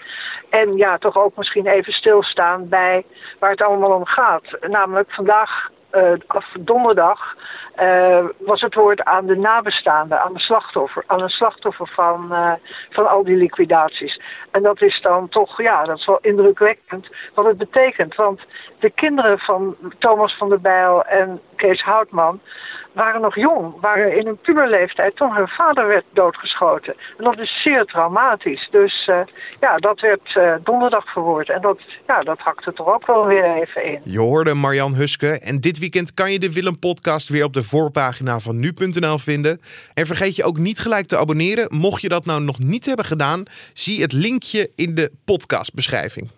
En 0.51 0.77
ja, 0.77 0.99
toch 0.99 1.17
ook 1.17 1.37
misschien 1.37 1.67
even 1.67 1.93
stilstaan 1.93 2.69
bij 2.69 3.05
waar 3.39 3.51
het 3.51 3.63
allemaal 3.63 3.91
om 3.91 4.07
gaat. 4.07 4.45
Namelijk 4.61 5.11
vandaag 5.13 5.71
uh, 5.93 6.13
af 6.27 6.47
donderdag 6.61 7.37
uh, 7.81 8.25
was 8.39 8.61
het 8.61 8.75
woord 8.75 9.03
aan 9.03 9.27
de 9.27 9.37
nabestaanden, 9.37 10.21
aan 10.21 10.33
de 10.33 10.41
slachtoffer, 10.41 11.05
aan 11.07 11.23
een 11.23 11.29
slachtoffer 11.29 11.89
van, 11.89 12.29
uh, 12.31 12.53
van 12.91 13.09
al 13.09 13.25
die 13.25 13.37
liquidaties. 13.37 14.21
En 14.51 14.63
dat 14.63 14.83
is 14.83 15.01
dan 15.01 15.29
toch, 15.29 15.63
ja, 15.63 15.85
dat 15.85 15.99
is 15.99 16.07
wel 16.07 16.19
indrukwekkend 16.21 17.09
wat 17.35 17.47
het 17.47 17.59
betekent. 17.59 18.15
Want 18.15 18.41
de 18.79 18.91
kinderen 18.91 19.39
van 19.39 19.77
Thomas 19.99 20.37
van 20.37 20.49
der 20.49 20.61
Bijl 20.61 21.05
en 21.05 21.41
Kees 21.57 21.83
Houtman 21.83 22.41
waren 22.93 23.21
nog 23.21 23.35
jong, 23.37 23.81
waren 23.81 24.17
in 24.17 24.27
hun 24.27 24.39
puberleeftijd 24.39 25.17
toen 25.17 25.35
hun 25.35 25.49
vader 25.49 25.87
werd 25.87 26.05
doodgeschoten. 26.13 26.95
En 27.19 27.25
dat 27.25 27.39
is 27.39 27.63
zeer 27.63 27.85
traumatisch. 27.85 28.69
Dus 28.71 29.07
uh, 29.11 29.21
ja, 29.61 29.77
dat 29.77 30.01
werd 30.01 30.39
donderdag 30.65 31.13
verwoord. 31.13 31.51
En 31.51 31.61
dat, 31.61 31.79
ja, 32.07 32.21
dat 32.21 32.39
hakte 32.39 32.73
er 32.75 32.87
ook 32.87 33.07
wel 33.07 33.27
weer 33.27 33.45
even 33.45 33.85
in. 33.85 34.01
Je 34.05 34.19
hoorde 34.19 34.55
Marjan 34.55 34.95
Huske. 34.95 35.41
En 35.41 35.61
dit 35.61 35.79
weekend 35.79 36.15
kan 36.15 36.33
je 36.33 36.39
de 36.39 36.53
Willem 36.53 36.79
podcast 36.79 37.29
weer 37.29 37.45
op 37.45 37.53
de 37.53 37.62
voorpagina 37.63 38.41
van 38.41 38.57
nu.nl 38.57 39.19
vinden. 39.19 39.61
En 39.95 40.07
vergeet 40.07 40.37
je 40.37 40.45
ook 40.45 40.59
niet 40.59 40.79
gelijk 40.79 41.07
te 41.07 41.19
abonneren. 41.19 41.77
Mocht 41.77 42.03
je 42.03 42.09
dat 42.09 42.25
nou 42.25 42.43
nog 42.43 42.59
niet 42.59 42.87
hebben 42.87 43.05
gedaan, 43.05 43.43
zie 43.73 44.03
het 44.03 44.13
linkje 44.13 44.71
in 44.75 44.95
de 44.95 45.13
podcastbeschrijving. 45.25 46.31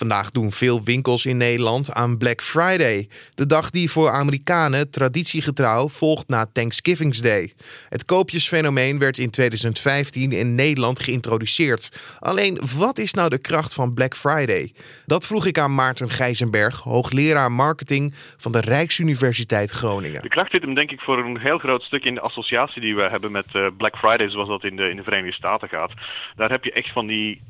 Vandaag 0.00 0.30
doen 0.30 0.52
veel 0.52 0.82
winkels 0.84 1.26
in 1.26 1.36
Nederland 1.36 1.92
aan 1.92 2.18
Black 2.18 2.42
Friday, 2.42 3.08
de 3.34 3.46
dag 3.46 3.70
die 3.70 3.90
voor 3.90 4.10
Amerikanen 4.10 4.90
traditiegetrouw 4.90 5.88
volgt 5.88 6.28
na 6.28 6.46
Thanksgiving 6.52 7.16
Day. 7.16 7.52
Het 7.88 8.04
koopjesfenomeen 8.04 8.98
werd 8.98 9.18
in 9.18 9.30
2015 9.30 10.32
in 10.32 10.54
Nederland 10.54 11.00
geïntroduceerd. 11.00 12.16
Alleen, 12.18 12.58
wat 12.78 12.98
is 12.98 13.14
nou 13.14 13.28
de 13.28 13.38
kracht 13.40 13.74
van 13.74 13.94
Black 13.94 14.16
Friday? 14.16 14.72
Dat 15.06 15.26
vroeg 15.26 15.46
ik 15.46 15.58
aan 15.58 15.74
Maarten 15.74 16.10
Gijzenberg, 16.10 16.80
hoogleraar 16.80 17.52
marketing 17.52 18.14
van 18.36 18.52
de 18.52 18.60
Rijksuniversiteit 18.60 19.70
Groningen. 19.70 20.22
De 20.22 20.28
kracht 20.28 20.50
zit 20.50 20.62
hem 20.62 20.74
denk 20.74 20.90
ik 20.90 21.00
voor 21.00 21.18
een 21.18 21.38
heel 21.38 21.58
groot 21.58 21.82
stuk 21.82 22.04
in 22.04 22.14
de 22.14 22.20
associatie 22.20 22.80
die 22.80 22.94
we 22.94 23.08
hebben 23.10 23.32
met 23.32 23.46
eh, 23.52 23.66
Black 23.76 23.96
Friday, 23.96 24.30
zoals 24.30 24.48
dat 24.48 24.64
in 24.64 24.76
de, 24.76 24.90
in 24.90 24.96
de 24.96 25.02
Verenigde 25.02 25.36
Staten 25.36 25.68
gaat. 25.68 25.92
Daar 26.36 26.50
heb 26.50 26.64
je 26.64 26.72
echt 26.72 26.92
van 26.92 27.06
die 27.06 27.40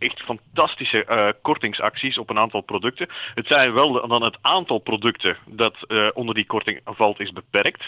echt 0.00 0.20
fantastische 0.20 1.06
uh, 1.08 1.28
kortingsacties 1.42 2.18
op 2.18 2.30
een 2.30 2.38
aantal 2.38 2.60
producten. 2.60 3.08
Het 3.34 3.46
zijn 3.46 3.72
wel 3.72 4.08
dan 4.08 4.22
het 4.22 4.38
aantal 4.40 4.78
producten 4.78 5.36
dat 5.46 5.76
uh, 5.88 6.08
onder 6.14 6.34
die 6.34 6.46
korting 6.46 6.80
valt 6.84 7.20
is 7.20 7.32
beperkt. 7.32 7.84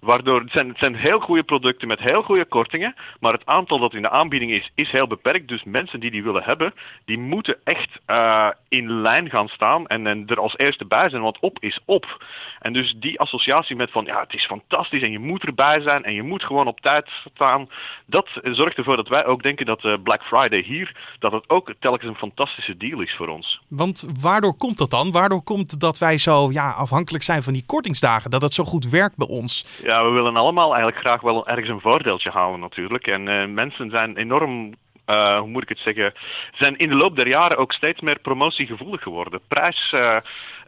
Waardoor 0.00 0.40
het 0.40 0.50
zijn, 0.50 0.68
het 0.68 0.78
zijn 0.78 0.94
heel 0.94 1.20
goede 1.20 1.42
producten 1.42 1.88
met 1.88 2.00
heel 2.00 2.22
goede 2.22 2.44
kortingen, 2.44 2.94
maar 3.20 3.32
het 3.32 3.46
aantal 3.46 3.78
dat 3.78 3.94
in 3.94 4.02
de 4.02 4.10
aanbieding 4.10 4.50
is, 4.50 4.70
is 4.74 4.90
heel 4.90 5.06
beperkt. 5.06 5.48
Dus 5.48 5.64
mensen 5.64 6.00
die 6.00 6.10
die 6.10 6.22
willen 6.22 6.42
hebben, 6.42 6.74
die 7.04 7.18
moeten 7.18 7.56
echt 7.64 7.90
uh, 8.06 8.48
in 8.68 9.00
lijn 9.00 9.30
gaan 9.30 9.48
staan 9.48 9.86
en, 9.86 10.06
en 10.06 10.26
er 10.26 10.40
als 10.40 10.58
eerste 10.58 10.84
bij 10.84 11.08
zijn, 11.08 11.22
want 11.22 11.38
op 11.40 11.58
is 11.60 11.78
op. 11.84 12.24
En 12.60 12.72
dus 12.72 12.94
die 12.96 13.20
associatie 13.20 13.76
met 13.76 13.90
van 13.90 14.04
ja, 14.04 14.20
het 14.20 14.34
is 14.34 14.46
fantastisch 14.46 15.02
en 15.02 15.10
je 15.10 15.18
moet 15.18 15.44
erbij 15.44 15.80
zijn 15.80 16.04
en 16.04 16.14
je 16.14 16.22
moet 16.22 16.44
gewoon 16.44 16.66
op 16.66 16.80
tijd 16.80 17.10
staan, 17.34 17.68
dat 18.06 18.28
zorgt 18.42 18.76
ervoor 18.76 18.96
dat 18.96 19.08
wij 19.08 19.26
ook 19.26 19.42
denken 19.42 19.66
dat 19.66 20.02
Black 20.02 20.22
Friday 20.22 20.62
hier, 20.62 20.96
dat 21.18 21.32
het 21.32 21.48
ook 21.48 21.53
telkens 21.78 22.10
een 22.10 22.16
fantastische 22.16 22.76
deal 22.76 23.00
is 23.00 23.14
voor 23.16 23.28
ons. 23.28 23.60
Want 23.68 24.08
waardoor 24.20 24.56
komt 24.56 24.78
dat 24.78 24.90
dan? 24.90 25.12
Waardoor 25.12 25.42
komt 25.42 25.80
dat 25.80 25.98
wij 25.98 26.18
zo 26.18 26.50
ja, 26.50 26.70
afhankelijk 26.70 27.24
zijn 27.24 27.42
van 27.42 27.52
die 27.52 27.66
kortingsdagen, 27.66 28.30
dat 28.30 28.42
het 28.42 28.54
zo 28.54 28.64
goed 28.64 28.90
werkt 28.90 29.16
bij 29.16 29.28
ons? 29.28 29.80
Ja, 29.82 30.04
we 30.04 30.10
willen 30.10 30.36
allemaal 30.36 30.68
eigenlijk 30.74 30.98
graag 30.98 31.20
wel 31.20 31.46
ergens 31.46 31.68
een 31.68 31.80
voordeeltje 31.80 32.30
houden 32.30 32.60
natuurlijk. 32.60 33.06
En 33.06 33.26
uh, 33.26 33.46
mensen 33.46 33.90
zijn 33.90 34.16
enorm 34.16 34.74
uh, 35.06 35.38
hoe 35.38 35.48
moet 35.48 35.62
ik 35.62 35.68
het 35.68 35.78
zeggen, 35.78 36.12
zijn 36.52 36.76
in 36.76 36.88
de 36.88 36.94
loop 36.94 37.16
der 37.16 37.28
jaren 37.28 37.56
ook 37.56 37.72
steeds 37.72 38.00
meer 38.00 38.18
promotiegevoelig 38.18 39.02
geworden. 39.02 39.40
Prijs 39.48 39.92
uh, 39.92 40.16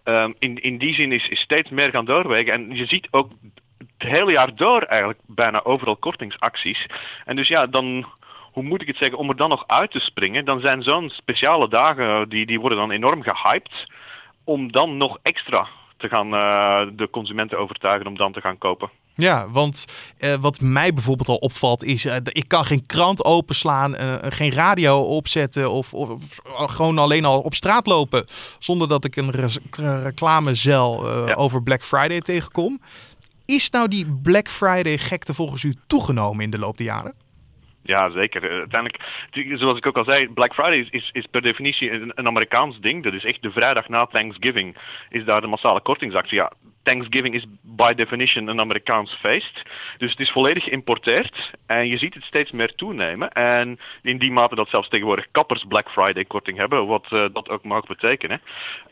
um, 0.05 0.35
in, 0.39 0.63
in 0.63 0.79
die 0.79 0.95
zin 0.95 1.13
is, 1.13 1.29
is 1.29 1.41
steeds 1.41 1.71
meer 1.71 1.91
gaan 1.91 2.05
doorwegen. 2.05 2.53
En 2.53 2.77
je 2.77 2.87
ziet 2.87 3.09
ook 3.11 3.31
het 3.79 4.09
hele 4.09 4.33
jaar 4.33 4.55
door 4.55 4.83
eigenlijk 4.83 5.21
bijna 5.27 5.65
overal 5.65 5.97
kortingsacties. 5.97 6.87
En 7.25 7.37
dus 7.37 7.49
ja, 7.49 7.67
dan, 7.67 8.07
hoe 8.57 8.65
moet 8.65 8.81
ik 8.81 8.87
het 8.87 8.97
zeggen, 8.97 9.19
om 9.19 9.29
er 9.29 9.37
dan 9.37 9.49
nog 9.49 9.65
uit 9.67 9.91
te 9.91 9.99
springen, 9.99 10.45
dan 10.45 10.61
zijn 10.61 10.83
zo'n 10.83 11.11
speciale 11.11 11.69
dagen, 11.69 12.29
die, 12.29 12.47
die 12.47 12.61
worden 12.61 12.79
dan 12.79 12.91
enorm 12.91 13.23
gehyped, 13.23 13.91
om 14.45 14.73
dan 14.73 14.97
nog 14.97 15.19
extra 15.23 15.69
te 15.97 16.09
gaan 16.09 16.27
uh, 16.27 16.97
de 16.97 17.11
consumenten 17.11 17.59
overtuigen 17.59 18.07
om 18.07 18.17
dan 18.17 18.33
te 18.33 18.41
gaan 18.41 18.59
kopen. 18.59 18.91
Ja, 19.15 19.49
want 19.51 19.85
uh, 20.19 20.35
wat 20.35 20.61
mij 20.61 20.93
bijvoorbeeld 20.93 21.29
al 21.29 21.37
opvalt 21.37 21.85
is, 21.85 22.05
uh, 22.05 22.17
ik 22.23 22.49
kan 22.49 22.65
geen 22.65 22.87
krant 22.87 23.25
openslaan, 23.25 23.95
geen 24.33 24.53
radio 24.53 25.01
opzetten 25.01 25.71
of, 25.71 25.95
of, 25.95 26.09
of, 26.09 26.23
gewoon 26.47 26.99
alleen 26.99 27.25
al 27.25 27.41
op 27.41 27.55
straat 27.55 27.87
lopen 27.87 28.25
zonder 28.59 28.89
dat 28.89 29.05
ik 29.05 29.17
een 29.17 29.31
re 29.31 29.49
reclamecel 30.03 31.07
ja. 31.27 31.35
over 31.35 31.63
Black 31.63 31.85
Friday 31.85 32.21
tegenkom. 32.21 32.81
Is 33.47 33.71
nou 33.71 33.89
die 33.89 34.07
Black 34.23 34.49
Friday 34.49 34.99
gekte 34.99 35.35
volgens 35.35 35.63
u 35.63 35.75
toegenomen 35.87 36.45
in 36.45 36.51
de 36.51 36.59
loop 36.59 36.77
der 36.77 36.87
jaren? 36.87 37.26
Ja, 37.87 38.11
zeker. 38.11 38.51
Uiteindelijk, 38.51 39.05
zoals 39.59 39.79
ik 39.79 39.87
ook 39.87 39.97
al 39.97 40.05
zei, 40.05 40.29
Black 40.29 40.55
Friday 40.55 40.79
is, 40.79 40.91
is, 40.91 41.11
is 41.13 41.27
per 41.27 41.43
definitie 41.43 41.91
een, 41.91 42.13
een, 42.15 42.27
Amerikaans 42.27 42.81
ding. 42.81 43.03
Dat 43.03 43.13
is 43.13 43.25
echt 43.25 43.43
de 43.43 43.51
vrijdag 43.51 43.89
na 43.89 44.07
Thanksgiving 44.07 44.77
is 45.09 45.25
daar 45.25 45.41
de 45.41 45.47
massale 45.47 45.81
kortingsactie. 45.81 46.37
Ja, 46.37 46.53
Thanksgiving 46.87 47.35
is 47.35 47.45
by 47.63 47.95
definition 47.95 48.49
een 48.49 48.61
Amerikaans 48.61 49.15
feest. 49.21 49.63
Dus 49.99 50.11
het 50.11 50.21
is 50.21 50.31
volledig 50.31 50.65
geïmporteerd 50.65 51.51
en 51.67 51.89
je 51.89 51.99
ziet 51.99 52.15
het 52.15 52.23
steeds 52.23 52.51
meer 52.51 52.75
toenemen. 52.75 53.33
En 53.33 53.79
in 54.03 54.19
die 54.19 54.33
mate 54.33 54.55
dat 54.55 54.69
zelfs 54.69 54.89
tegenwoordig 54.89 55.27
kappers 55.31 55.65
Black 55.69 55.91
Friday 55.91 56.25
korting 56.25 56.59
hebben, 56.59 56.87
wat 56.87 57.07
uh, 57.11 57.27
dat 57.33 57.49
ook 57.49 57.65
mag 57.65 57.87
betekenen. 57.87 58.41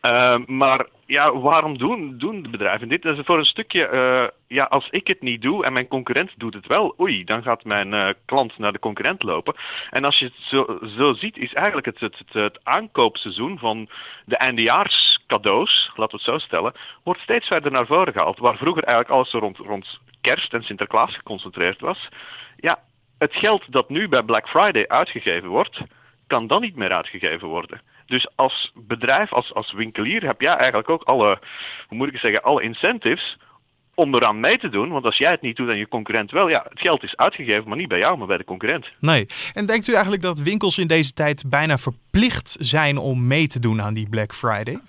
Uh, 0.03 0.37
maar 0.47 0.87
ja, 1.07 1.39
waarom 1.39 1.79
doen, 1.79 2.19
doen 2.19 2.43
de 2.43 2.49
bedrijven 2.49 2.89
dit? 2.89 3.03
Dat 3.03 3.19
is 3.19 3.25
voor 3.25 3.39
een 3.39 3.45
stukje, 3.45 3.91
uh, 3.93 4.29
ja, 4.49 4.65
als 4.65 4.89
ik 4.91 5.07
het 5.07 5.23
niet 5.23 5.43
doe 5.43 5.65
en 5.65 5.73
mijn 5.73 5.89
concurrent 5.89 6.31
doet 6.37 6.55
het 6.55 6.67
wel, 6.67 6.95
oei, 7.01 7.25
dan 7.25 7.43
gaat 7.43 7.65
mijn 7.65 8.15
klant 8.25 8.59
naar 8.59 8.73
de 8.73 8.79
concurrent 8.79 9.23
lopen. 9.23 9.55
En 9.91 10.05
als 10.05 10.19
je 10.19 10.25
het 10.25 10.35
zo, 10.35 10.79
zo 10.97 11.13
ziet, 11.13 11.37
is 11.37 11.53
eigenlijk 11.53 11.87
het, 11.87 12.01
het, 12.01 12.19
het, 12.19 12.33
het 12.33 12.59
aankoopseizoen 12.63 13.59
van 13.59 13.89
de 14.25 14.39
eindejaarscadeaus, 15.27 15.91
laten 15.97 16.19
we 16.19 16.25
het 16.25 16.33
zo 16.33 16.47
stellen, 16.47 16.73
wordt 17.03 17.21
steeds 17.21 17.47
verder 17.47 17.71
naar 17.71 17.87
voren 17.87 18.13
gehaald. 18.13 18.39
Waar 18.39 18.57
vroeger 18.57 18.85
eigenlijk 18.85 19.15
alles 19.15 19.33
rond, 19.33 19.57
rond 19.57 19.99
kerst 20.21 20.53
en 20.53 20.63
Sinterklaas 20.63 21.17
geconcentreerd 21.17 21.81
was. 21.81 22.09
Ja, 22.57 22.79
het 23.19 23.35
geld 23.35 23.73
dat 23.73 23.89
nu 23.89 24.09
bij 24.09 24.23
Black 24.23 24.49
Friday 24.49 24.85
uitgegeven 24.89 25.49
wordt, 25.49 25.81
kan 26.27 26.47
dan 26.47 26.61
niet 26.61 26.77
meer 26.77 26.93
uitgegeven 26.93 27.49
worden. 27.49 27.81
Dus 28.07 28.29
als 28.35 28.73
bedrijf, 28.75 29.33
als, 29.33 29.55
als 29.55 29.73
winkelier, 29.73 30.27
heb 30.27 30.41
jij 30.41 30.57
eigenlijk 30.57 30.89
ook 30.89 31.03
alle, 31.03 31.39
hoe 31.89 31.99
moet 31.99 32.09
ik 32.09 32.19
zeggen, 32.19 32.43
alle 32.43 32.63
incentives 32.63 33.37
om 33.95 34.15
eraan 34.15 34.41
mee 34.41 34.59
te 34.59 34.69
doen. 34.69 34.91
Want 34.91 35.05
als 35.05 35.19
jij 35.19 35.31
het 35.31 35.41
niet 35.41 35.57
doet 35.57 35.69
en 35.69 35.77
je 35.77 35.89
concurrent 35.89 36.31
wel, 36.31 36.49
ja, 36.49 36.67
het 36.69 36.81
geld 36.81 37.03
is 37.03 37.17
uitgegeven, 37.17 37.69
maar 37.69 37.79
niet 37.79 37.89
bij 37.89 37.99
jou, 37.99 38.19
maar 38.19 38.27
bij 38.27 38.37
de 38.37 38.45
concurrent. 38.45 38.87
Nee. 39.01 39.27
En 39.53 39.67
denkt 39.67 39.89
u 39.89 39.93
eigenlijk 39.93 40.23
dat 40.23 40.39
winkels 40.41 40.79
in 40.79 40.87
deze 40.87 41.13
tijd 41.13 41.45
bijna 41.49 41.79
verplicht 41.79 42.57
zijn 42.61 42.99
om 42.99 43.27
mee 43.27 43.47
te 43.47 43.61
doen 43.61 43.83
aan 43.83 43.95
die 43.95 44.09
Black 44.09 44.35
Friday? 44.35 44.81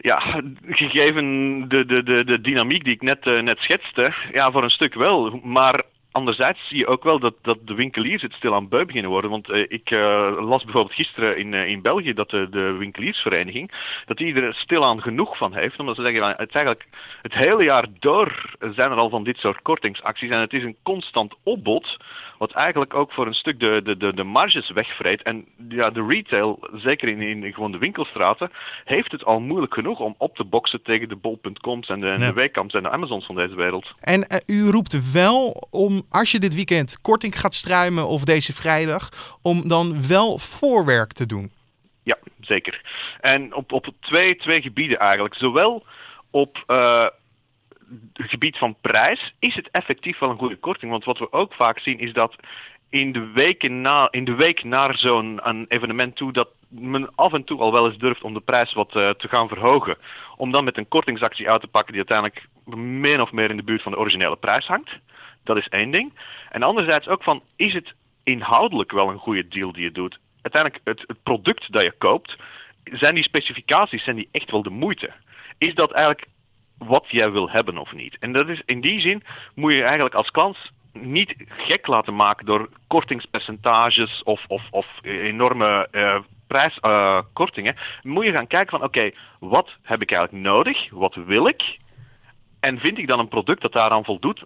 Ja, 0.00 0.42
gegeven 0.66 1.24
de, 1.68 1.86
de, 1.86 2.02
de, 2.02 2.24
de 2.24 2.40
dynamiek 2.40 2.84
die 2.84 2.94
ik 2.94 3.02
net, 3.02 3.26
uh, 3.26 3.42
net 3.42 3.58
schetste, 3.58 4.14
ja, 4.32 4.50
voor 4.50 4.62
een 4.62 4.70
stuk 4.70 4.94
wel. 4.94 5.40
Maar 5.42 5.82
anderzijds 6.12 6.68
zie 6.68 6.78
je 6.78 6.86
ook 6.86 7.04
wel 7.04 7.18
dat, 7.18 7.34
dat 7.42 7.58
de 7.64 7.74
winkeliers 7.74 8.22
het 8.22 8.32
stil 8.32 8.54
aan 8.54 8.68
beu 8.68 8.84
beginnen 8.84 9.10
worden. 9.10 9.30
Want 9.30 9.48
uh, 9.48 9.64
ik 9.68 9.90
uh, 9.90 9.98
las 10.38 10.64
bijvoorbeeld 10.64 10.94
gisteren 10.94 11.38
in, 11.38 11.52
uh, 11.52 11.68
in 11.68 11.82
België 11.82 12.12
dat 12.14 12.30
de, 12.30 12.48
de 12.50 12.72
winkeliersvereniging, 12.72 13.70
dat 14.06 14.16
die 14.16 14.34
er 14.34 14.54
stilaan 14.54 15.02
genoeg 15.02 15.36
van 15.36 15.54
heeft. 15.54 15.78
Omdat 15.78 15.96
ze 15.96 16.02
zeggen, 16.02 16.22
het 16.22 16.48
is 16.48 16.54
eigenlijk 16.54 16.86
het 17.22 17.34
hele 17.34 17.64
jaar 17.64 17.86
door 17.98 18.56
zijn 18.74 18.90
er 18.90 18.96
al 18.96 19.10
van 19.10 19.24
dit 19.24 19.36
soort 19.36 19.62
kortingsacties. 19.62 20.30
En 20.30 20.40
het 20.40 20.52
is 20.52 20.62
een 20.62 20.76
constant 20.82 21.34
opbod, 21.42 21.96
wat 22.38 22.52
eigenlijk 22.52 22.94
ook 22.94 23.12
voor 23.12 23.26
een 23.26 23.34
stuk 23.34 23.60
de, 23.60 23.80
de, 23.84 23.96
de, 23.96 24.14
de 24.14 24.24
marges 24.24 24.70
wegvreet. 24.70 25.22
En 25.22 25.44
ja, 25.68 25.90
de 25.90 26.06
retail, 26.08 26.68
zeker 26.72 27.08
in, 27.08 27.20
in 27.20 27.52
gewoon 27.52 27.72
de 27.72 27.78
winkelstraten, 27.78 28.50
heeft 28.84 29.12
het 29.12 29.24
al 29.24 29.40
moeilijk 29.40 29.74
genoeg 29.74 30.00
om 30.00 30.14
op 30.18 30.36
te 30.36 30.44
boksen 30.44 30.82
tegen 30.82 31.08
de 31.08 31.16
bol.coms 31.16 31.88
en 31.88 32.00
de, 32.00 32.06
ja. 32.06 32.16
de 32.16 32.32
Weekams 32.32 32.74
en 32.74 32.82
de 32.82 32.90
Amazons 32.90 33.26
van 33.26 33.34
deze 33.34 33.54
wereld. 33.54 33.86
En 34.00 34.26
u 34.46 34.70
roept 34.70 35.12
wel 35.12 35.66
om 35.70 35.97
als 36.10 36.30
je 36.30 36.38
dit 36.38 36.54
weekend 36.54 37.00
korting 37.00 37.40
gaat 37.40 37.54
struimen 37.54 38.08
of 38.08 38.24
deze 38.24 38.52
vrijdag, 38.52 39.08
om 39.42 39.68
dan 39.68 40.08
wel 40.08 40.38
voorwerk 40.38 41.12
te 41.12 41.26
doen. 41.26 41.50
Ja, 42.02 42.18
zeker. 42.40 42.80
En 43.20 43.54
op, 43.54 43.72
op 43.72 43.88
twee, 44.00 44.36
twee 44.36 44.62
gebieden 44.62 44.98
eigenlijk. 44.98 45.34
Zowel 45.34 45.86
op 46.30 46.64
uh, 46.66 47.06
het 48.12 48.30
gebied 48.30 48.58
van 48.58 48.76
prijs 48.80 49.34
is 49.38 49.54
het 49.54 49.68
effectief 49.70 50.18
wel 50.18 50.30
een 50.30 50.38
goede 50.38 50.56
korting. 50.56 50.90
Want 50.90 51.04
wat 51.04 51.18
we 51.18 51.32
ook 51.32 51.54
vaak 51.54 51.78
zien 51.78 51.98
is 51.98 52.12
dat 52.12 52.36
in 52.88 53.12
de, 53.12 53.26
weken 53.26 53.80
na, 53.80 54.08
in 54.10 54.24
de 54.24 54.34
week 54.34 54.64
naar 54.64 54.98
zo'n 54.98 55.40
evenement 55.68 56.16
toe 56.16 56.32
dat 56.32 56.48
men 56.68 57.14
af 57.14 57.32
en 57.32 57.44
toe 57.44 57.60
al 57.60 57.72
wel 57.72 57.86
eens 57.86 57.98
durft 57.98 58.22
om 58.22 58.34
de 58.34 58.40
prijs 58.40 58.72
wat 58.72 58.94
uh, 58.94 59.10
te 59.10 59.28
gaan 59.28 59.48
verhogen. 59.48 59.96
Om 60.36 60.50
dan 60.50 60.64
met 60.64 60.76
een 60.76 60.88
kortingsactie 60.88 61.50
uit 61.50 61.60
te 61.60 61.66
pakken 61.66 61.92
die 61.92 62.04
uiteindelijk 62.06 62.48
min 62.76 63.20
of 63.20 63.32
meer 63.32 63.50
in 63.50 63.56
de 63.56 63.62
buurt 63.62 63.82
van 63.82 63.92
de 63.92 63.98
originele 63.98 64.36
prijs 64.36 64.66
hangt. 64.66 64.90
Dat 65.48 65.56
is 65.56 65.68
één 65.68 65.90
ding. 65.90 66.12
En 66.48 66.62
anderzijds 66.62 67.08
ook 67.08 67.22
van, 67.22 67.42
is 67.56 67.72
het 67.72 67.94
inhoudelijk 68.24 68.92
wel 68.92 69.08
een 69.08 69.18
goede 69.18 69.48
deal 69.48 69.72
die 69.72 69.82
je 69.82 69.92
doet? 69.92 70.18
Uiteindelijk, 70.42 70.84
het, 70.84 71.04
het 71.06 71.22
product 71.22 71.72
dat 71.72 71.82
je 71.82 71.92
koopt, 71.98 72.36
zijn 72.84 73.14
die 73.14 73.22
specificaties, 73.22 74.04
zijn 74.04 74.16
die 74.16 74.28
echt 74.32 74.50
wel 74.50 74.62
de 74.62 74.70
moeite? 74.70 75.10
Is 75.58 75.74
dat 75.74 75.92
eigenlijk 75.92 76.26
wat 76.78 77.04
jij 77.08 77.30
wil 77.30 77.50
hebben 77.50 77.78
of 77.78 77.92
niet? 77.92 78.16
En 78.20 78.32
dat 78.32 78.48
is, 78.48 78.62
in 78.64 78.80
die 78.80 79.00
zin 79.00 79.22
moet 79.54 79.72
je 79.72 79.82
eigenlijk 79.82 80.14
als 80.14 80.30
klant 80.30 80.58
niet 80.92 81.34
gek 81.46 81.86
laten 81.86 82.14
maken 82.14 82.46
door 82.46 82.68
kortingspercentages 82.86 84.22
of, 84.22 84.44
of, 84.46 84.62
of 84.70 84.86
enorme 85.02 85.88
uh, 85.92 86.18
prijskortingen. 86.46 87.74
Uh, 87.74 88.12
moet 88.12 88.24
je 88.24 88.32
gaan 88.32 88.46
kijken 88.46 88.78
van 88.78 88.86
oké, 88.86 89.10
wat 89.40 89.70
heb 89.82 90.02
ik 90.02 90.10
eigenlijk 90.10 90.44
nodig? 90.44 90.90
Wat 90.90 91.14
wil 91.14 91.46
ik? 91.46 91.78
En 92.60 92.78
vind 92.78 92.98
ik 92.98 93.06
dan 93.06 93.18
een 93.18 93.28
product 93.28 93.62
dat 93.62 93.72
daaraan 93.72 94.04
voldoet 94.04 94.44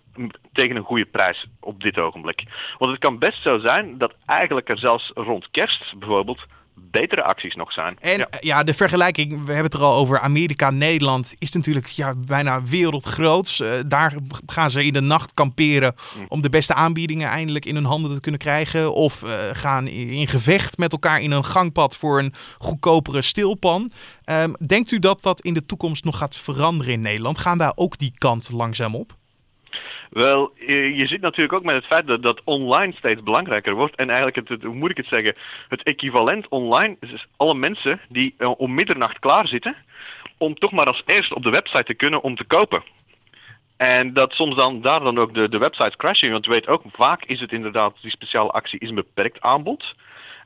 tegen 0.52 0.76
een 0.76 0.83
goede 0.83 1.07
prijs 1.07 1.47
op 1.61 1.81
dit 1.81 1.99
ogenblik? 1.99 2.42
Want 2.78 2.90
het 2.90 3.00
kan 3.00 3.19
best 3.19 3.42
zo 3.42 3.59
zijn 3.59 3.99
dat 3.99 4.14
eigenlijk 4.26 4.69
er 4.69 4.78
zelfs 4.78 5.11
rond 5.14 5.50
kerst 5.50 5.99
bijvoorbeeld 5.99 6.45
betere 6.75 7.23
acties 7.23 7.55
nog 7.55 7.73
zijn. 7.73 7.97
En 8.00 8.19
ja. 8.19 8.29
ja. 8.41 8.62
de 8.62 8.75
vergelijking, 8.75 9.31
we 9.31 9.52
hebben 9.52 9.64
het 9.64 9.75
er 9.75 9.81
al 9.81 9.95
over 9.95 10.21
Amerika, 10.21 10.71
Nederland, 10.71 11.35
is 11.38 11.52
natuurlijk 11.52 11.87
ja, 11.87 12.14
bijna 12.26 12.62
wereldgroots. 12.62 13.61
Uh, 13.61 13.73
daar 13.87 14.14
gaan 14.47 14.71
ze 14.71 14.85
in 14.85 14.93
de 14.93 15.00
nacht 15.00 15.35
kamperen 15.35 15.95
mm. 16.19 16.25
om 16.29 16.41
de 16.41 16.49
beste 16.49 16.75
aanbiedingen 16.75 17.29
eindelijk 17.29 17.64
in 17.64 17.75
hun 17.75 17.85
handen 17.85 18.14
te 18.14 18.21
kunnen 18.21 18.41
krijgen. 18.41 18.95
Of 18.95 19.23
uh, 19.23 19.33
gaan 19.52 19.87
in 19.88 20.29
gevecht 20.29 20.79
met 20.79 20.93
elkaar 20.93 21.21
in 21.21 21.31
een 21.31 21.45
gangpad 21.45 21.97
voor 21.97 22.19
een 22.19 22.35
goedkopere 22.59 23.23
stilpan. 23.23 23.93
Um, 24.25 24.55
denkt 24.67 24.91
u 24.91 24.99
dat 24.99 25.23
dat 25.23 25.41
in 25.41 25.55
de 25.55 25.67
toekomst 25.67 26.05
nog 26.05 26.17
gaat 26.19 26.37
veranderen 26.37 26.93
in 26.93 27.00
Nederland? 27.00 27.38
Gaan 27.38 27.59
wij 27.59 27.73
ook 27.75 27.99
die 27.99 28.12
kant 28.19 28.50
langzaam 28.52 28.95
op? 28.95 29.21
Wel, 30.12 30.52
je, 30.66 31.07
ziet 31.07 31.21
natuurlijk 31.21 31.52
ook 31.52 31.64
met 31.64 31.75
het 31.75 31.87
feit 31.87 32.07
dat, 32.07 32.23
dat 32.23 32.40
online 32.45 32.92
steeds 32.92 33.23
belangrijker 33.23 33.75
wordt. 33.75 33.97
En 33.97 34.11
eigenlijk, 34.11 34.49
het, 34.49 34.62
hoe 34.62 34.75
moet 34.75 34.90
ik 34.90 34.97
het 34.97 35.07
zeggen, 35.07 35.37
het 35.69 35.83
equivalent 35.83 36.49
online 36.49 36.97
is 37.00 37.26
alle 37.37 37.54
mensen 37.54 38.00
die 38.09 38.35
uh, 38.38 38.61
om 38.61 38.75
middernacht 38.75 39.19
klaar 39.19 39.47
zitten 39.47 39.76
om 40.38 40.54
toch 40.54 40.73
maar 40.73 40.87
als 40.87 41.02
eerste 41.07 41.35
op 41.35 41.42
de 41.42 41.50
website 41.50 41.85
te 41.85 41.95
kunnen 41.95 42.23
om 42.23 42.37
te 42.37 42.45
kopen. 42.45 42.83
En 43.76 44.12
dat 44.12 44.33
soms 44.33 44.57
dan 44.57 44.81
daar 44.81 45.00
dan 45.00 45.19
ook 45.19 45.35
de, 45.35 45.49
de 45.49 45.59
websites 45.59 45.97
crashen. 45.97 46.31
Want 46.31 46.45
je 46.45 46.50
weet 46.50 46.69
ook, 46.69 46.83
vaak 46.92 47.25
is 47.25 47.40
het 47.40 47.52
inderdaad, 47.52 47.95
die 48.00 48.11
speciale 48.11 48.50
actie 48.50 48.78
is 48.78 48.88
een 48.88 48.95
beperkt 48.95 49.40
aanbod. 49.40 49.95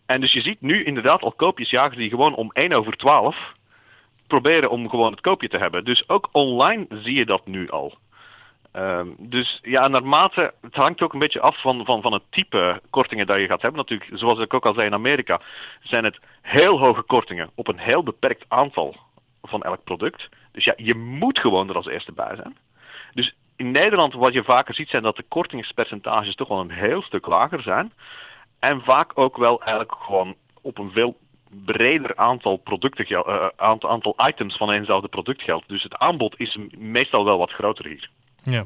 En 0.07 0.21
dus 0.21 0.33
je 0.33 0.41
ziet 0.41 0.61
nu 0.61 0.85
inderdaad 0.85 1.23
al 1.23 1.33
koopjesjagers 1.33 1.97
die 1.97 2.11
gewoon 2.11 2.35
om 2.35 2.51
1 2.53 2.73
over 2.73 2.93
12 2.93 3.37
proberen 4.27 4.71
om 4.71 4.89
gewoon 4.89 5.11
het 5.11 5.21
koopje 5.21 5.49
te 5.49 5.59
hebben. 5.59 5.85
Dus 5.85 6.09
ook 6.09 6.29
online 6.33 6.87
zie 6.89 7.15
je 7.15 7.27
dat 7.27 7.47
nu 7.47 7.71
al. 7.71 7.99
Um, 8.77 9.15
dus 9.19 9.59
ja, 9.63 9.89
naarmate, 9.89 10.55
het 10.61 10.75
hangt 10.75 11.03
ook 11.03 11.13
een 11.13 11.19
beetje 11.19 11.41
af 11.41 11.61
van, 11.61 11.85
van, 11.85 12.03
van 12.03 12.13
het 12.13 12.23
type 12.31 12.81
kortingen 12.91 13.27
dat 13.27 13.39
je 13.39 13.47
gaat 13.47 13.63
hebben. 13.63 13.81
Natuurlijk, 13.81 14.11
zoals 14.19 14.39
ik 14.39 14.55
ook 14.55 14.67
al 14.67 14.75
zei 14.75 14.87
in 14.87 14.95
Amerika, 14.95 15.41
zijn 15.83 16.05
het 16.05 16.19
heel 16.43 16.79
hoge 16.79 17.03
kortingen 17.03 17.51
op 17.55 17.69
een 17.69 17.79
heel 17.79 18.03
beperkt 18.03 18.45
aantal 18.49 18.97
van 19.43 19.63
elk 19.63 19.85
product. 19.85 20.29
Dus 20.53 20.65
ja, 20.65 20.75
je 20.77 20.95
moet 20.95 21.39
gewoon 21.39 21.69
er 21.69 21.75
als 21.75 21.87
eerste 21.87 22.13
bij 22.13 22.37
zijn. 22.37 22.57
Dus 23.15 23.35
in 23.57 23.71
Nederland, 23.71 24.15
wat 24.15 24.33
je 24.33 24.45
vaker 24.45 24.75
ziet, 24.75 24.89
zijn 24.89 25.03
dat 25.03 25.17
de 25.17 25.25
kortingspercentages 25.29 26.35
toch 26.35 26.49
wel 26.49 26.61
een 26.61 26.71
heel 26.71 27.03
stuk 27.03 27.27
lager 27.27 27.63
zijn. 27.63 27.93
En 28.59 28.81
vaak 28.81 29.11
ook 29.15 29.37
wel 29.37 29.61
eigenlijk 29.61 29.95
gewoon 29.99 30.35
op 30.63 30.79
een 30.79 30.91
veel 30.91 31.17
breder 31.65 32.17
aantal 32.17 32.57
producten, 32.57 33.07
uh, 33.11 33.47
aantal, 33.57 33.91
aantal 33.91 34.15
items 34.29 34.57
van 34.57 34.71
eenzelfde 34.71 35.09
product 35.09 35.43
geldt. 35.43 35.69
Dus 35.69 35.83
het 35.83 35.97
aanbod 35.97 36.41
is 36.41 36.59
meestal 36.79 37.25
wel 37.25 37.39
wat 37.39 37.51
groter 37.51 37.87
hier. 37.87 38.11
Ja. 38.51 38.65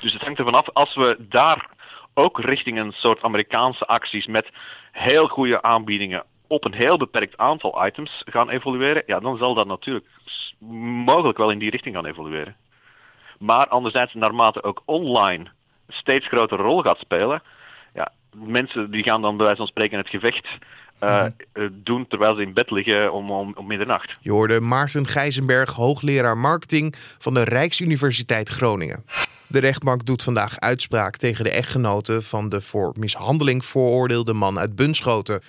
Dus 0.00 0.12
het 0.12 0.22
hangt 0.22 0.38
ervan 0.38 0.54
af, 0.54 0.68
als 0.72 0.94
we 0.94 1.16
daar 1.18 1.68
ook 2.14 2.40
richting 2.40 2.78
een 2.78 2.92
soort 2.92 3.22
Amerikaanse 3.22 3.86
acties 3.86 4.26
met 4.26 4.48
heel 4.92 5.28
goede 5.28 5.62
aanbiedingen 5.62 6.24
op 6.46 6.64
een 6.64 6.74
heel 6.74 6.96
beperkt 6.96 7.36
aantal 7.36 7.86
items 7.86 8.22
gaan 8.24 8.50
evolueren, 8.50 9.02
ja, 9.06 9.20
dan 9.20 9.36
zal 9.36 9.54
dat 9.54 9.66
natuurlijk 9.66 10.06
mogelijk 11.04 11.38
wel 11.38 11.50
in 11.50 11.58
die 11.58 11.70
richting 11.70 11.94
gaan 11.94 12.06
evolueren. 12.06 12.56
Maar 13.38 13.68
anderzijds, 13.68 14.14
naarmate 14.14 14.62
ook 14.62 14.82
online 14.84 15.50
steeds 15.88 16.26
grotere 16.26 16.62
rol 16.62 16.82
gaat 16.82 16.98
spelen, 16.98 17.42
ja, 17.94 18.12
mensen 18.34 18.90
die 18.90 19.02
gaan 19.02 19.22
dan 19.22 19.36
bij 19.36 19.44
wijze 19.44 19.60
van 19.60 19.70
spreken 19.70 19.98
het 19.98 20.08
gevecht 20.08 20.48
uh, 21.02 21.24
doen 21.72 22.06
terwijl 22.08 22.34
ze 22.34 22.42
in 22.42 22.52
bed 22.52 22.70
liggen 22.70 23.12
om, 23.12 23.30
om, 23.30 23.52
om 23.56 23.66
middernacht. 23.66 24.10
Je 24.20 24.30
hoorde 24.30 24.60
Maarten 24.60 25.06
Gijzenberg, 25.06 25.72
hoogleraar 25.72 26.38
marketing 26.38 26.94
van 27.18 27.34
de 27.34 27.44
Rijksuniversiteit 27.44 28.48
Groningen. 28.48 29.04
De 29.52 29.58
rechtbank 29.60 30.06
doet 30.06 30.22
vandaag 30.22 30.60
uitspraak 30.60 31.16
tegen 31.16 31.44
de 31.44 31.50
echtgenote 31.50 32.22
van 32.22 32.48
de 32.48 32.60
voor 32.60 32.94
mishandeling 32.98 33.64
veroordeelde 33.64 34.32
man 34.32 34.58
uit 34.58 34.76
Bunschoten. 34.76 35.40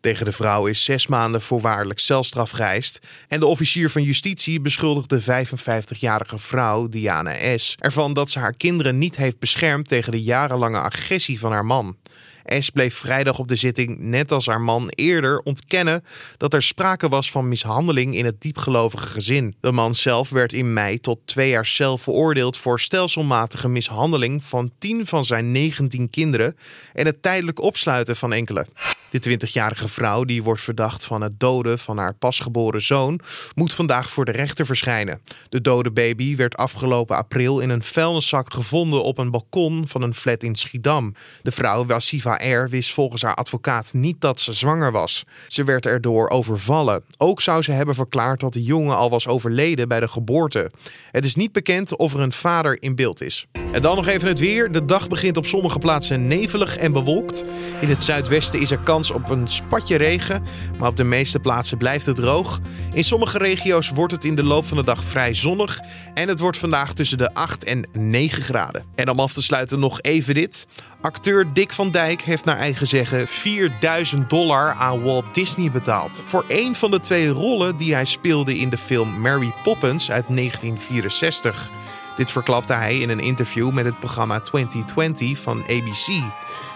Tegen 0.00 0.24
de 0.24 0.32
vrouw 0.32 0.66
is 0.66 0.84
zes 0.84 1.06
maanden 1.06 1.40
voorwaardelijk 1.40 1.98
celstraf 1.98 2.50
geëist. 2.50 3.00
En 3.28 3.40
de 3.40 3.46
officier 3.46 3.90
van 3.90 4.02
justitie 4.02 4.60
beschuldigt 4.60 5.10
de 5.10 5.22
55-jarige 5.22 6.38
vrouw, 6.38 6.88
Diana 6.88 7.56
S., 7.58 7.76
ervan 7.78 8.12
dat 8.12 8.30
ze 8.30 8.38
haar 8.38 8.54
kinderen 8.56 8.98
niet 8.98 9.16
heeft 9.16 9.38
beschermd 9.38 9.88
tegen 9.88 10.12
de 10.12 10.22
jarenlange 10.22 10.80
agressie 10.80 11.40
van 11.40 11.52
haar 11.52 11.66
man. 11.66 11.96
S 12.44 12.70
bleef 12.70 12.94
vrijdag 12.94 13.38
op 13.38 13.48
de 13.48 13.56
zitting, 13.56 13.98
net 13.98 14.32
als 14.32 14.46
haar 14.46 14.60
man 14.60 14.88
eerder, 14.88 15.38
ontkennen 15.38 16.04
dat 16.36 16.54
er 16.54 16.62
sprake 16.62 17.08
was 17.08 17.30
van 17.30 17.48
mishandeling 17.48 18.16
in 18.16 18.24
het 18.24 18.40
diepgelovige 18.40 19.06
gezin. 19.06 19.54
De 19.60 19.72
man 19.72 19.94
zelf 19.94 20.28
werd 20.28 20.52
in 20.52 20.72
mei 20.72 21.00
tot 21.00 21.18
twee 21.24 21.48
jaar 21.48 21.66
cel 21.66 21.98
veroordeeld 21.98 22.56
voor 22.56 22.80
stelselmatige 22.80 23.68
mishandeling 23.68 24.44
van 24.44 24.70
10 24.78 25.06
van 25.06 25.24
zijn 25.24 25.52
19 25.52 26.10
kinderen 26.10 26.56
en 26.92 27.06
het 27.06 27.22
tijdelijk 27.22 27.60
opsluiten 27.60 28.16
van 28.16 28.32
enkele. 28.32 28.66
De 29.12 29.38
20-jarige 29.38 29.88
vrouw, 29.88 30.24
die 30.24 30.42
wordt 30.42 30.62
verdacht 30.62 31.04
van 31.04 31.20
het 31.20 31.40
doden 31.40 31.78
van 31.78 31.98
haar 31.98 32.14
pasgeboren 32.14 32.82
zoon, 32.82 33.20
moet 33.54 33.74
vandaag 33.74 34.10
voor 34.10 34.24
de 34.24 34.32
rechter 34.32 34.66
verschijnen. 34.66 35.20
De 35.48 35.60
dode 35.60 35.90
baby 35.90 36.36
werd 36.36 36.56
afgelopen 36.56 37.16
april 37.16 37.60
in 37.60 37.70
een 37.70 37.82
vuilniszak 37.82 38.52
gevonden 38.52 39.02
op 39.02 39.18
een 39.18 39.30
balkon 39.30 39.88
van 39.88 40.02
een 40.02 40.14
flat 40.14 40.42
in 40.42 40.54
Schiedam. 40.54 41.14
De 41.42 41.52
vrouw, 41.52 41.86
Wassiva 41.86 42.31
Wist 42.68 42.92
volgens 42.92 43.22
haar 43.22 43.34
advocaat 43.34 43.92
niet 43.92 44.20
dat 44.20 44.40
ze 44.40 44.52
zwanger 44.52 44.92
was. 44.92 45.24
Ze 45.48 45.64
werd 45.64 45.86
erdoor 45.86 46.28
overvallen. 46.28 47.04
Ook 47.16 47.40
zou 47.40 47.62
ze 47.62 47.72
hebben 47.72 47.94
verklaard 47.94 48.40
dat 48.40 48.52
de 48.52 48.62
jongen 48.62 48.96
al 48.96 49.10
was 49.10 49.28
overleden 49.28 49.88
bij 49.88 50.00
de 50.00 50.08
geboorte. 50.08 50.70
Het 51.10 51.24
is 51.24 51.34
niet 51.34 51.52
bekend 51.52 51.96
of 51.96 52.14
er 52.14 52.20
een 52.20 52.32
vader 52.32 52.82
in 52.82 52.94
beeld 52.94 53.22
is. 53.22 53.46
En 53.72 53.82
dan 53.82 53.96
nog 53.96 54.06
even 54.06 54.28
het 54.28 54.38
weer. 54.38 54.72
De 54.72 54.84
dag 54.84 55.08
begint 55.08 55.36
op 55.36 55.46
sommige 55.46 55.78
plaatsen 55.78 56.26
nevelig 56.26 56.76
en 56.76 56.92
bewolkt. 56.92 57.44
In 57.80 57.88
het 57.88 58.04
zuidwesten 58.04 58.60
is 58.60 58.70
er 58.70 58.78
kans 58.78 59.10
op 59.10 59.30
een 59.30 59.48
spatje 59.48 59.96
regen, 59.96 60.42
maar 60.78 60.88
op 60.88 60.96
de 60.96 61.04
meeste 61.04 61.38
plaatsen 61.38 61.78
blijft 61.78 62.06
het 62.06 62.16
droog. 62.16 62.60
In 62.92 63.04
sommige 63.04 63.38
regio's 63.38 63.90
wordt 63.90 64.12
het 64.12 64.24
in 64.24 64.34
de 64.34 64.44
loop 64.44 64.66
van 64.66 64.76
de 64.76 64.84
dag 64.84 65.04
vrij 65.04 65.34
zonnig 65.34 65.80
en 66.14 66.28
het 66.28 66.40
wordt 66.40 66.58
vandaag 66.58 66.92
tussen 66.92 67.18
de 67.18 67.34
8 67.34 67.64
en 67.64 67.88
9 67.92 68.42
graden. 68.42 68.84
En 68.94 69.10
om 69.10 69.20
af 69.20 69.32
te 69.32 69.42
sluiten 69.42 69.80
nog 69.80 70.00
even 70.00 70.34
dit. 70.34 70.66
Acteur 71.02 71.52
Dick 71.52 71.72
van 71.72 71.90
Dijk 71.90 72.22
heeft 72.22 72.44
naar 72.44 72.56
eigen 72.56 72.86
zeggen 72.86 73.28
4000 73.28 74.30
dollar 74.30 74.72
aan 74.72 75.02
Walt 75.02 75.24
Disney 75.32 75.70
betaald. 75.70 76.22
Voor 76.26 76.44
een 76.48 76.76
van 76.76 76.90
de 76.90 77.00
twee 77.00 77.28
rollen 77.28 77.76
die 77.76 77.94
hij 77.94 78.04
speelde 78.04 78.58
in 78.58 78.70
de 78.70 78.78
film 78.78 79.20
Mary 79.20 79.52
Poppins 79.62 80.10
uit 80.10 80.24
1964. 80.28 81.70
Dit 82.16 82.30
verklapte 82.30 82.72
hij 82.72 82.98
in 82.98 83.08
een 83.08 83.20
interview 83.20 83.70
met 83.70 83.84
het 83.84 83.98
programma 83.98 84.40
2020 84.40 85.38
van 85.38 85.62
ABC. 85.62 86.22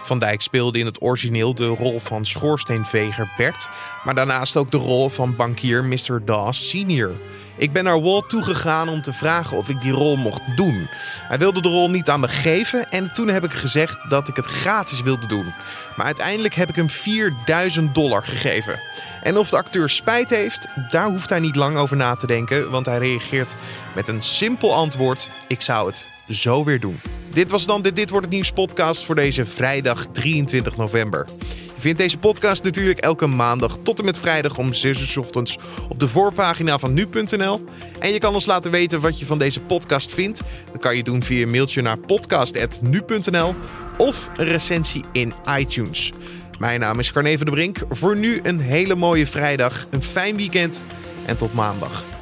Van 0.07 0.19
Dijk 0.19 0.41
speelde 0.41 0.79
in 0.79 0.85
het 0.85 1.01
origineel 1.01 1.55
de 1.55 1.67
rol 1.67 1.99
van 1.99 2.25
schoorsteenveger 2.25 3.29
Bert, 3.37 3.69
maar 4.03 4.15
daarnaast 4.15 4.57
ook 4.57 4.71
de 4.71 4.77
rol 4.77 5.09
van 5.09 5.35
bankier 5.35 5.83
Mr. 5.83 6.25
Dawes 6.25 6.69
Sr. 6.69 7.09
Ik 7.57 7.73
ben 7.73 7.83
naar 7.83 8.01
Walt 8.01 8.29
toegegaan 8.29 8.89
om 8.89 9.01
te 9.01 9.13
vragen 9.13 9.57
of 9.57 9.69
ik 9.69 9.81
die 9.81 9.91
rol 9.91 10.15
mocht 10.15 10.41
doen. 10.55 10.87
Hij 11.21 11.37
wilde 11.37 11.61
de 11.61 11.69
rol 11.69 11.89
niet 11.89 12.09
aan 12.09 12.19
me 12.19 12.27
geven 12.27 12.89
en 12.89 13.13
toen 13.13 13.27
heb 13.27 13.43
ik 13.43 13.51
gezegd 13.51 13.97
dat 14.09 14.27
ik 14.27 14.35
het 14.35 14.45
gratis 14.45 15.01
wilde 15.01 15.27
doen. 15.27 15.53
Maar 15.95 16.05
uiteindelijk 16.05 16.53
heb 16.53 16.69
ik 16.69 16.75
hem 16.75 16.89
4000 16.89 17.95
dollar 17.95 18.23
gegeven. 18.23 18.81
En 19.21 19.37
of 19.37 19.49
de 19.49 19.57
acteur 19.57 19.89
spijt 19.89 20.29
heeft, 20.29 20.67
daar 20.89 21.07
hoeft 21.07 21.29
hij 21.29 21.39
niet 21.39 21.55
lang 21.55 21.77
over 21.77 21.95
na 21.95 22.15
te 22.15 22.27
denken, 22.27 22.69
want 22.69 22.85
hij 22.85 22.97
reageert 22.97 23.55
met 23.95 24.07
een 24.07 24.21
simpel 24.21 24.73
antwoord: 24.73 25.29
ik 25.47 25.61
zou 25.61 25.87
het 25.87 26.07
zo 26.29 26.63
weer 26.63 26.79
doen. 26.79 26.99
Dit 27.33 27.51
was 27.51 27.65
dan 27.65 27.81
de 27.81 27.93
Dit 27.93 28.09
Wordt 28.09 28.25
Het 28.25 28.35
Nieuws 28.35 28.51
podcast 28.51 29.05
voor 29.05 29.15
deze 29.15 29.45
vrijdag 29.45 30.05
23 30.11 30.77
november. 30.77 31.27
Je 31.75 31.83
vindt 31.83 31.97
deze 31.97 32.17
podcast 32.17 32.63
natuurlijk 32.63 32.99
elke 32.99 33.27
maandag 33.27 33.77
tot 33.83 33.99
en 33.99 34.05
met 34.05 34.17
vrijdag 34.17 34.57
om 34.57 34.73
6 34.73 35.15
uur 35.15 35.23
ochtends 35.23 35.57
op 35.89 35.99
de 35.99 36.07
voorpagina 36.07 36.79
van 36.79 36.93
nu.nl. 36.93 37.63
En 37.99 38.11
je 38.11 38.19
kan 38.19 38.33
ons 38.33 38.45
laten 38.45 38.71
weten 38.71 39.01
wat 39.01 39.19
je 39.19 39.25
van 39.25 39.39
deze 39.39 39.59
podcast 39.59 40.13
vindt. 40.13 40.41
Dat 40.71 40.81
kan 40.81 40.95
je 40.95 41.03
doen 41.03 41.23
via 41.23 41.41
een 41.41 41.49
mailtje 41.49 41.81
naar 41.81 41.97
podcast.nu.nl 41.97 43.55
of 43.97 44.31
een 44.35 44.45
recensie 44.45 45.03
in 45.11 45.33
iTunes. 45.57 46.11
Mijn 46.59 46.79
naam 46.79 46.99
is 46.99 47.11
Carne 47.11 47.37
van 47.37 47.45
de 47.45 47.51
Brink. 47.51 47.77
Voor 47.89 48.15
nu 48.15 48.39
een 48.43 48.59
hele 48.59 48.95
mooie 48.95 49.27
vrijdag, 49.27 49.87
een 49.91 50.03
fijn 50.03 50.37
weekend 50.37 50.83
en 51.25 51.37
tot 51.37 51.53
maandag. 51.53 52.16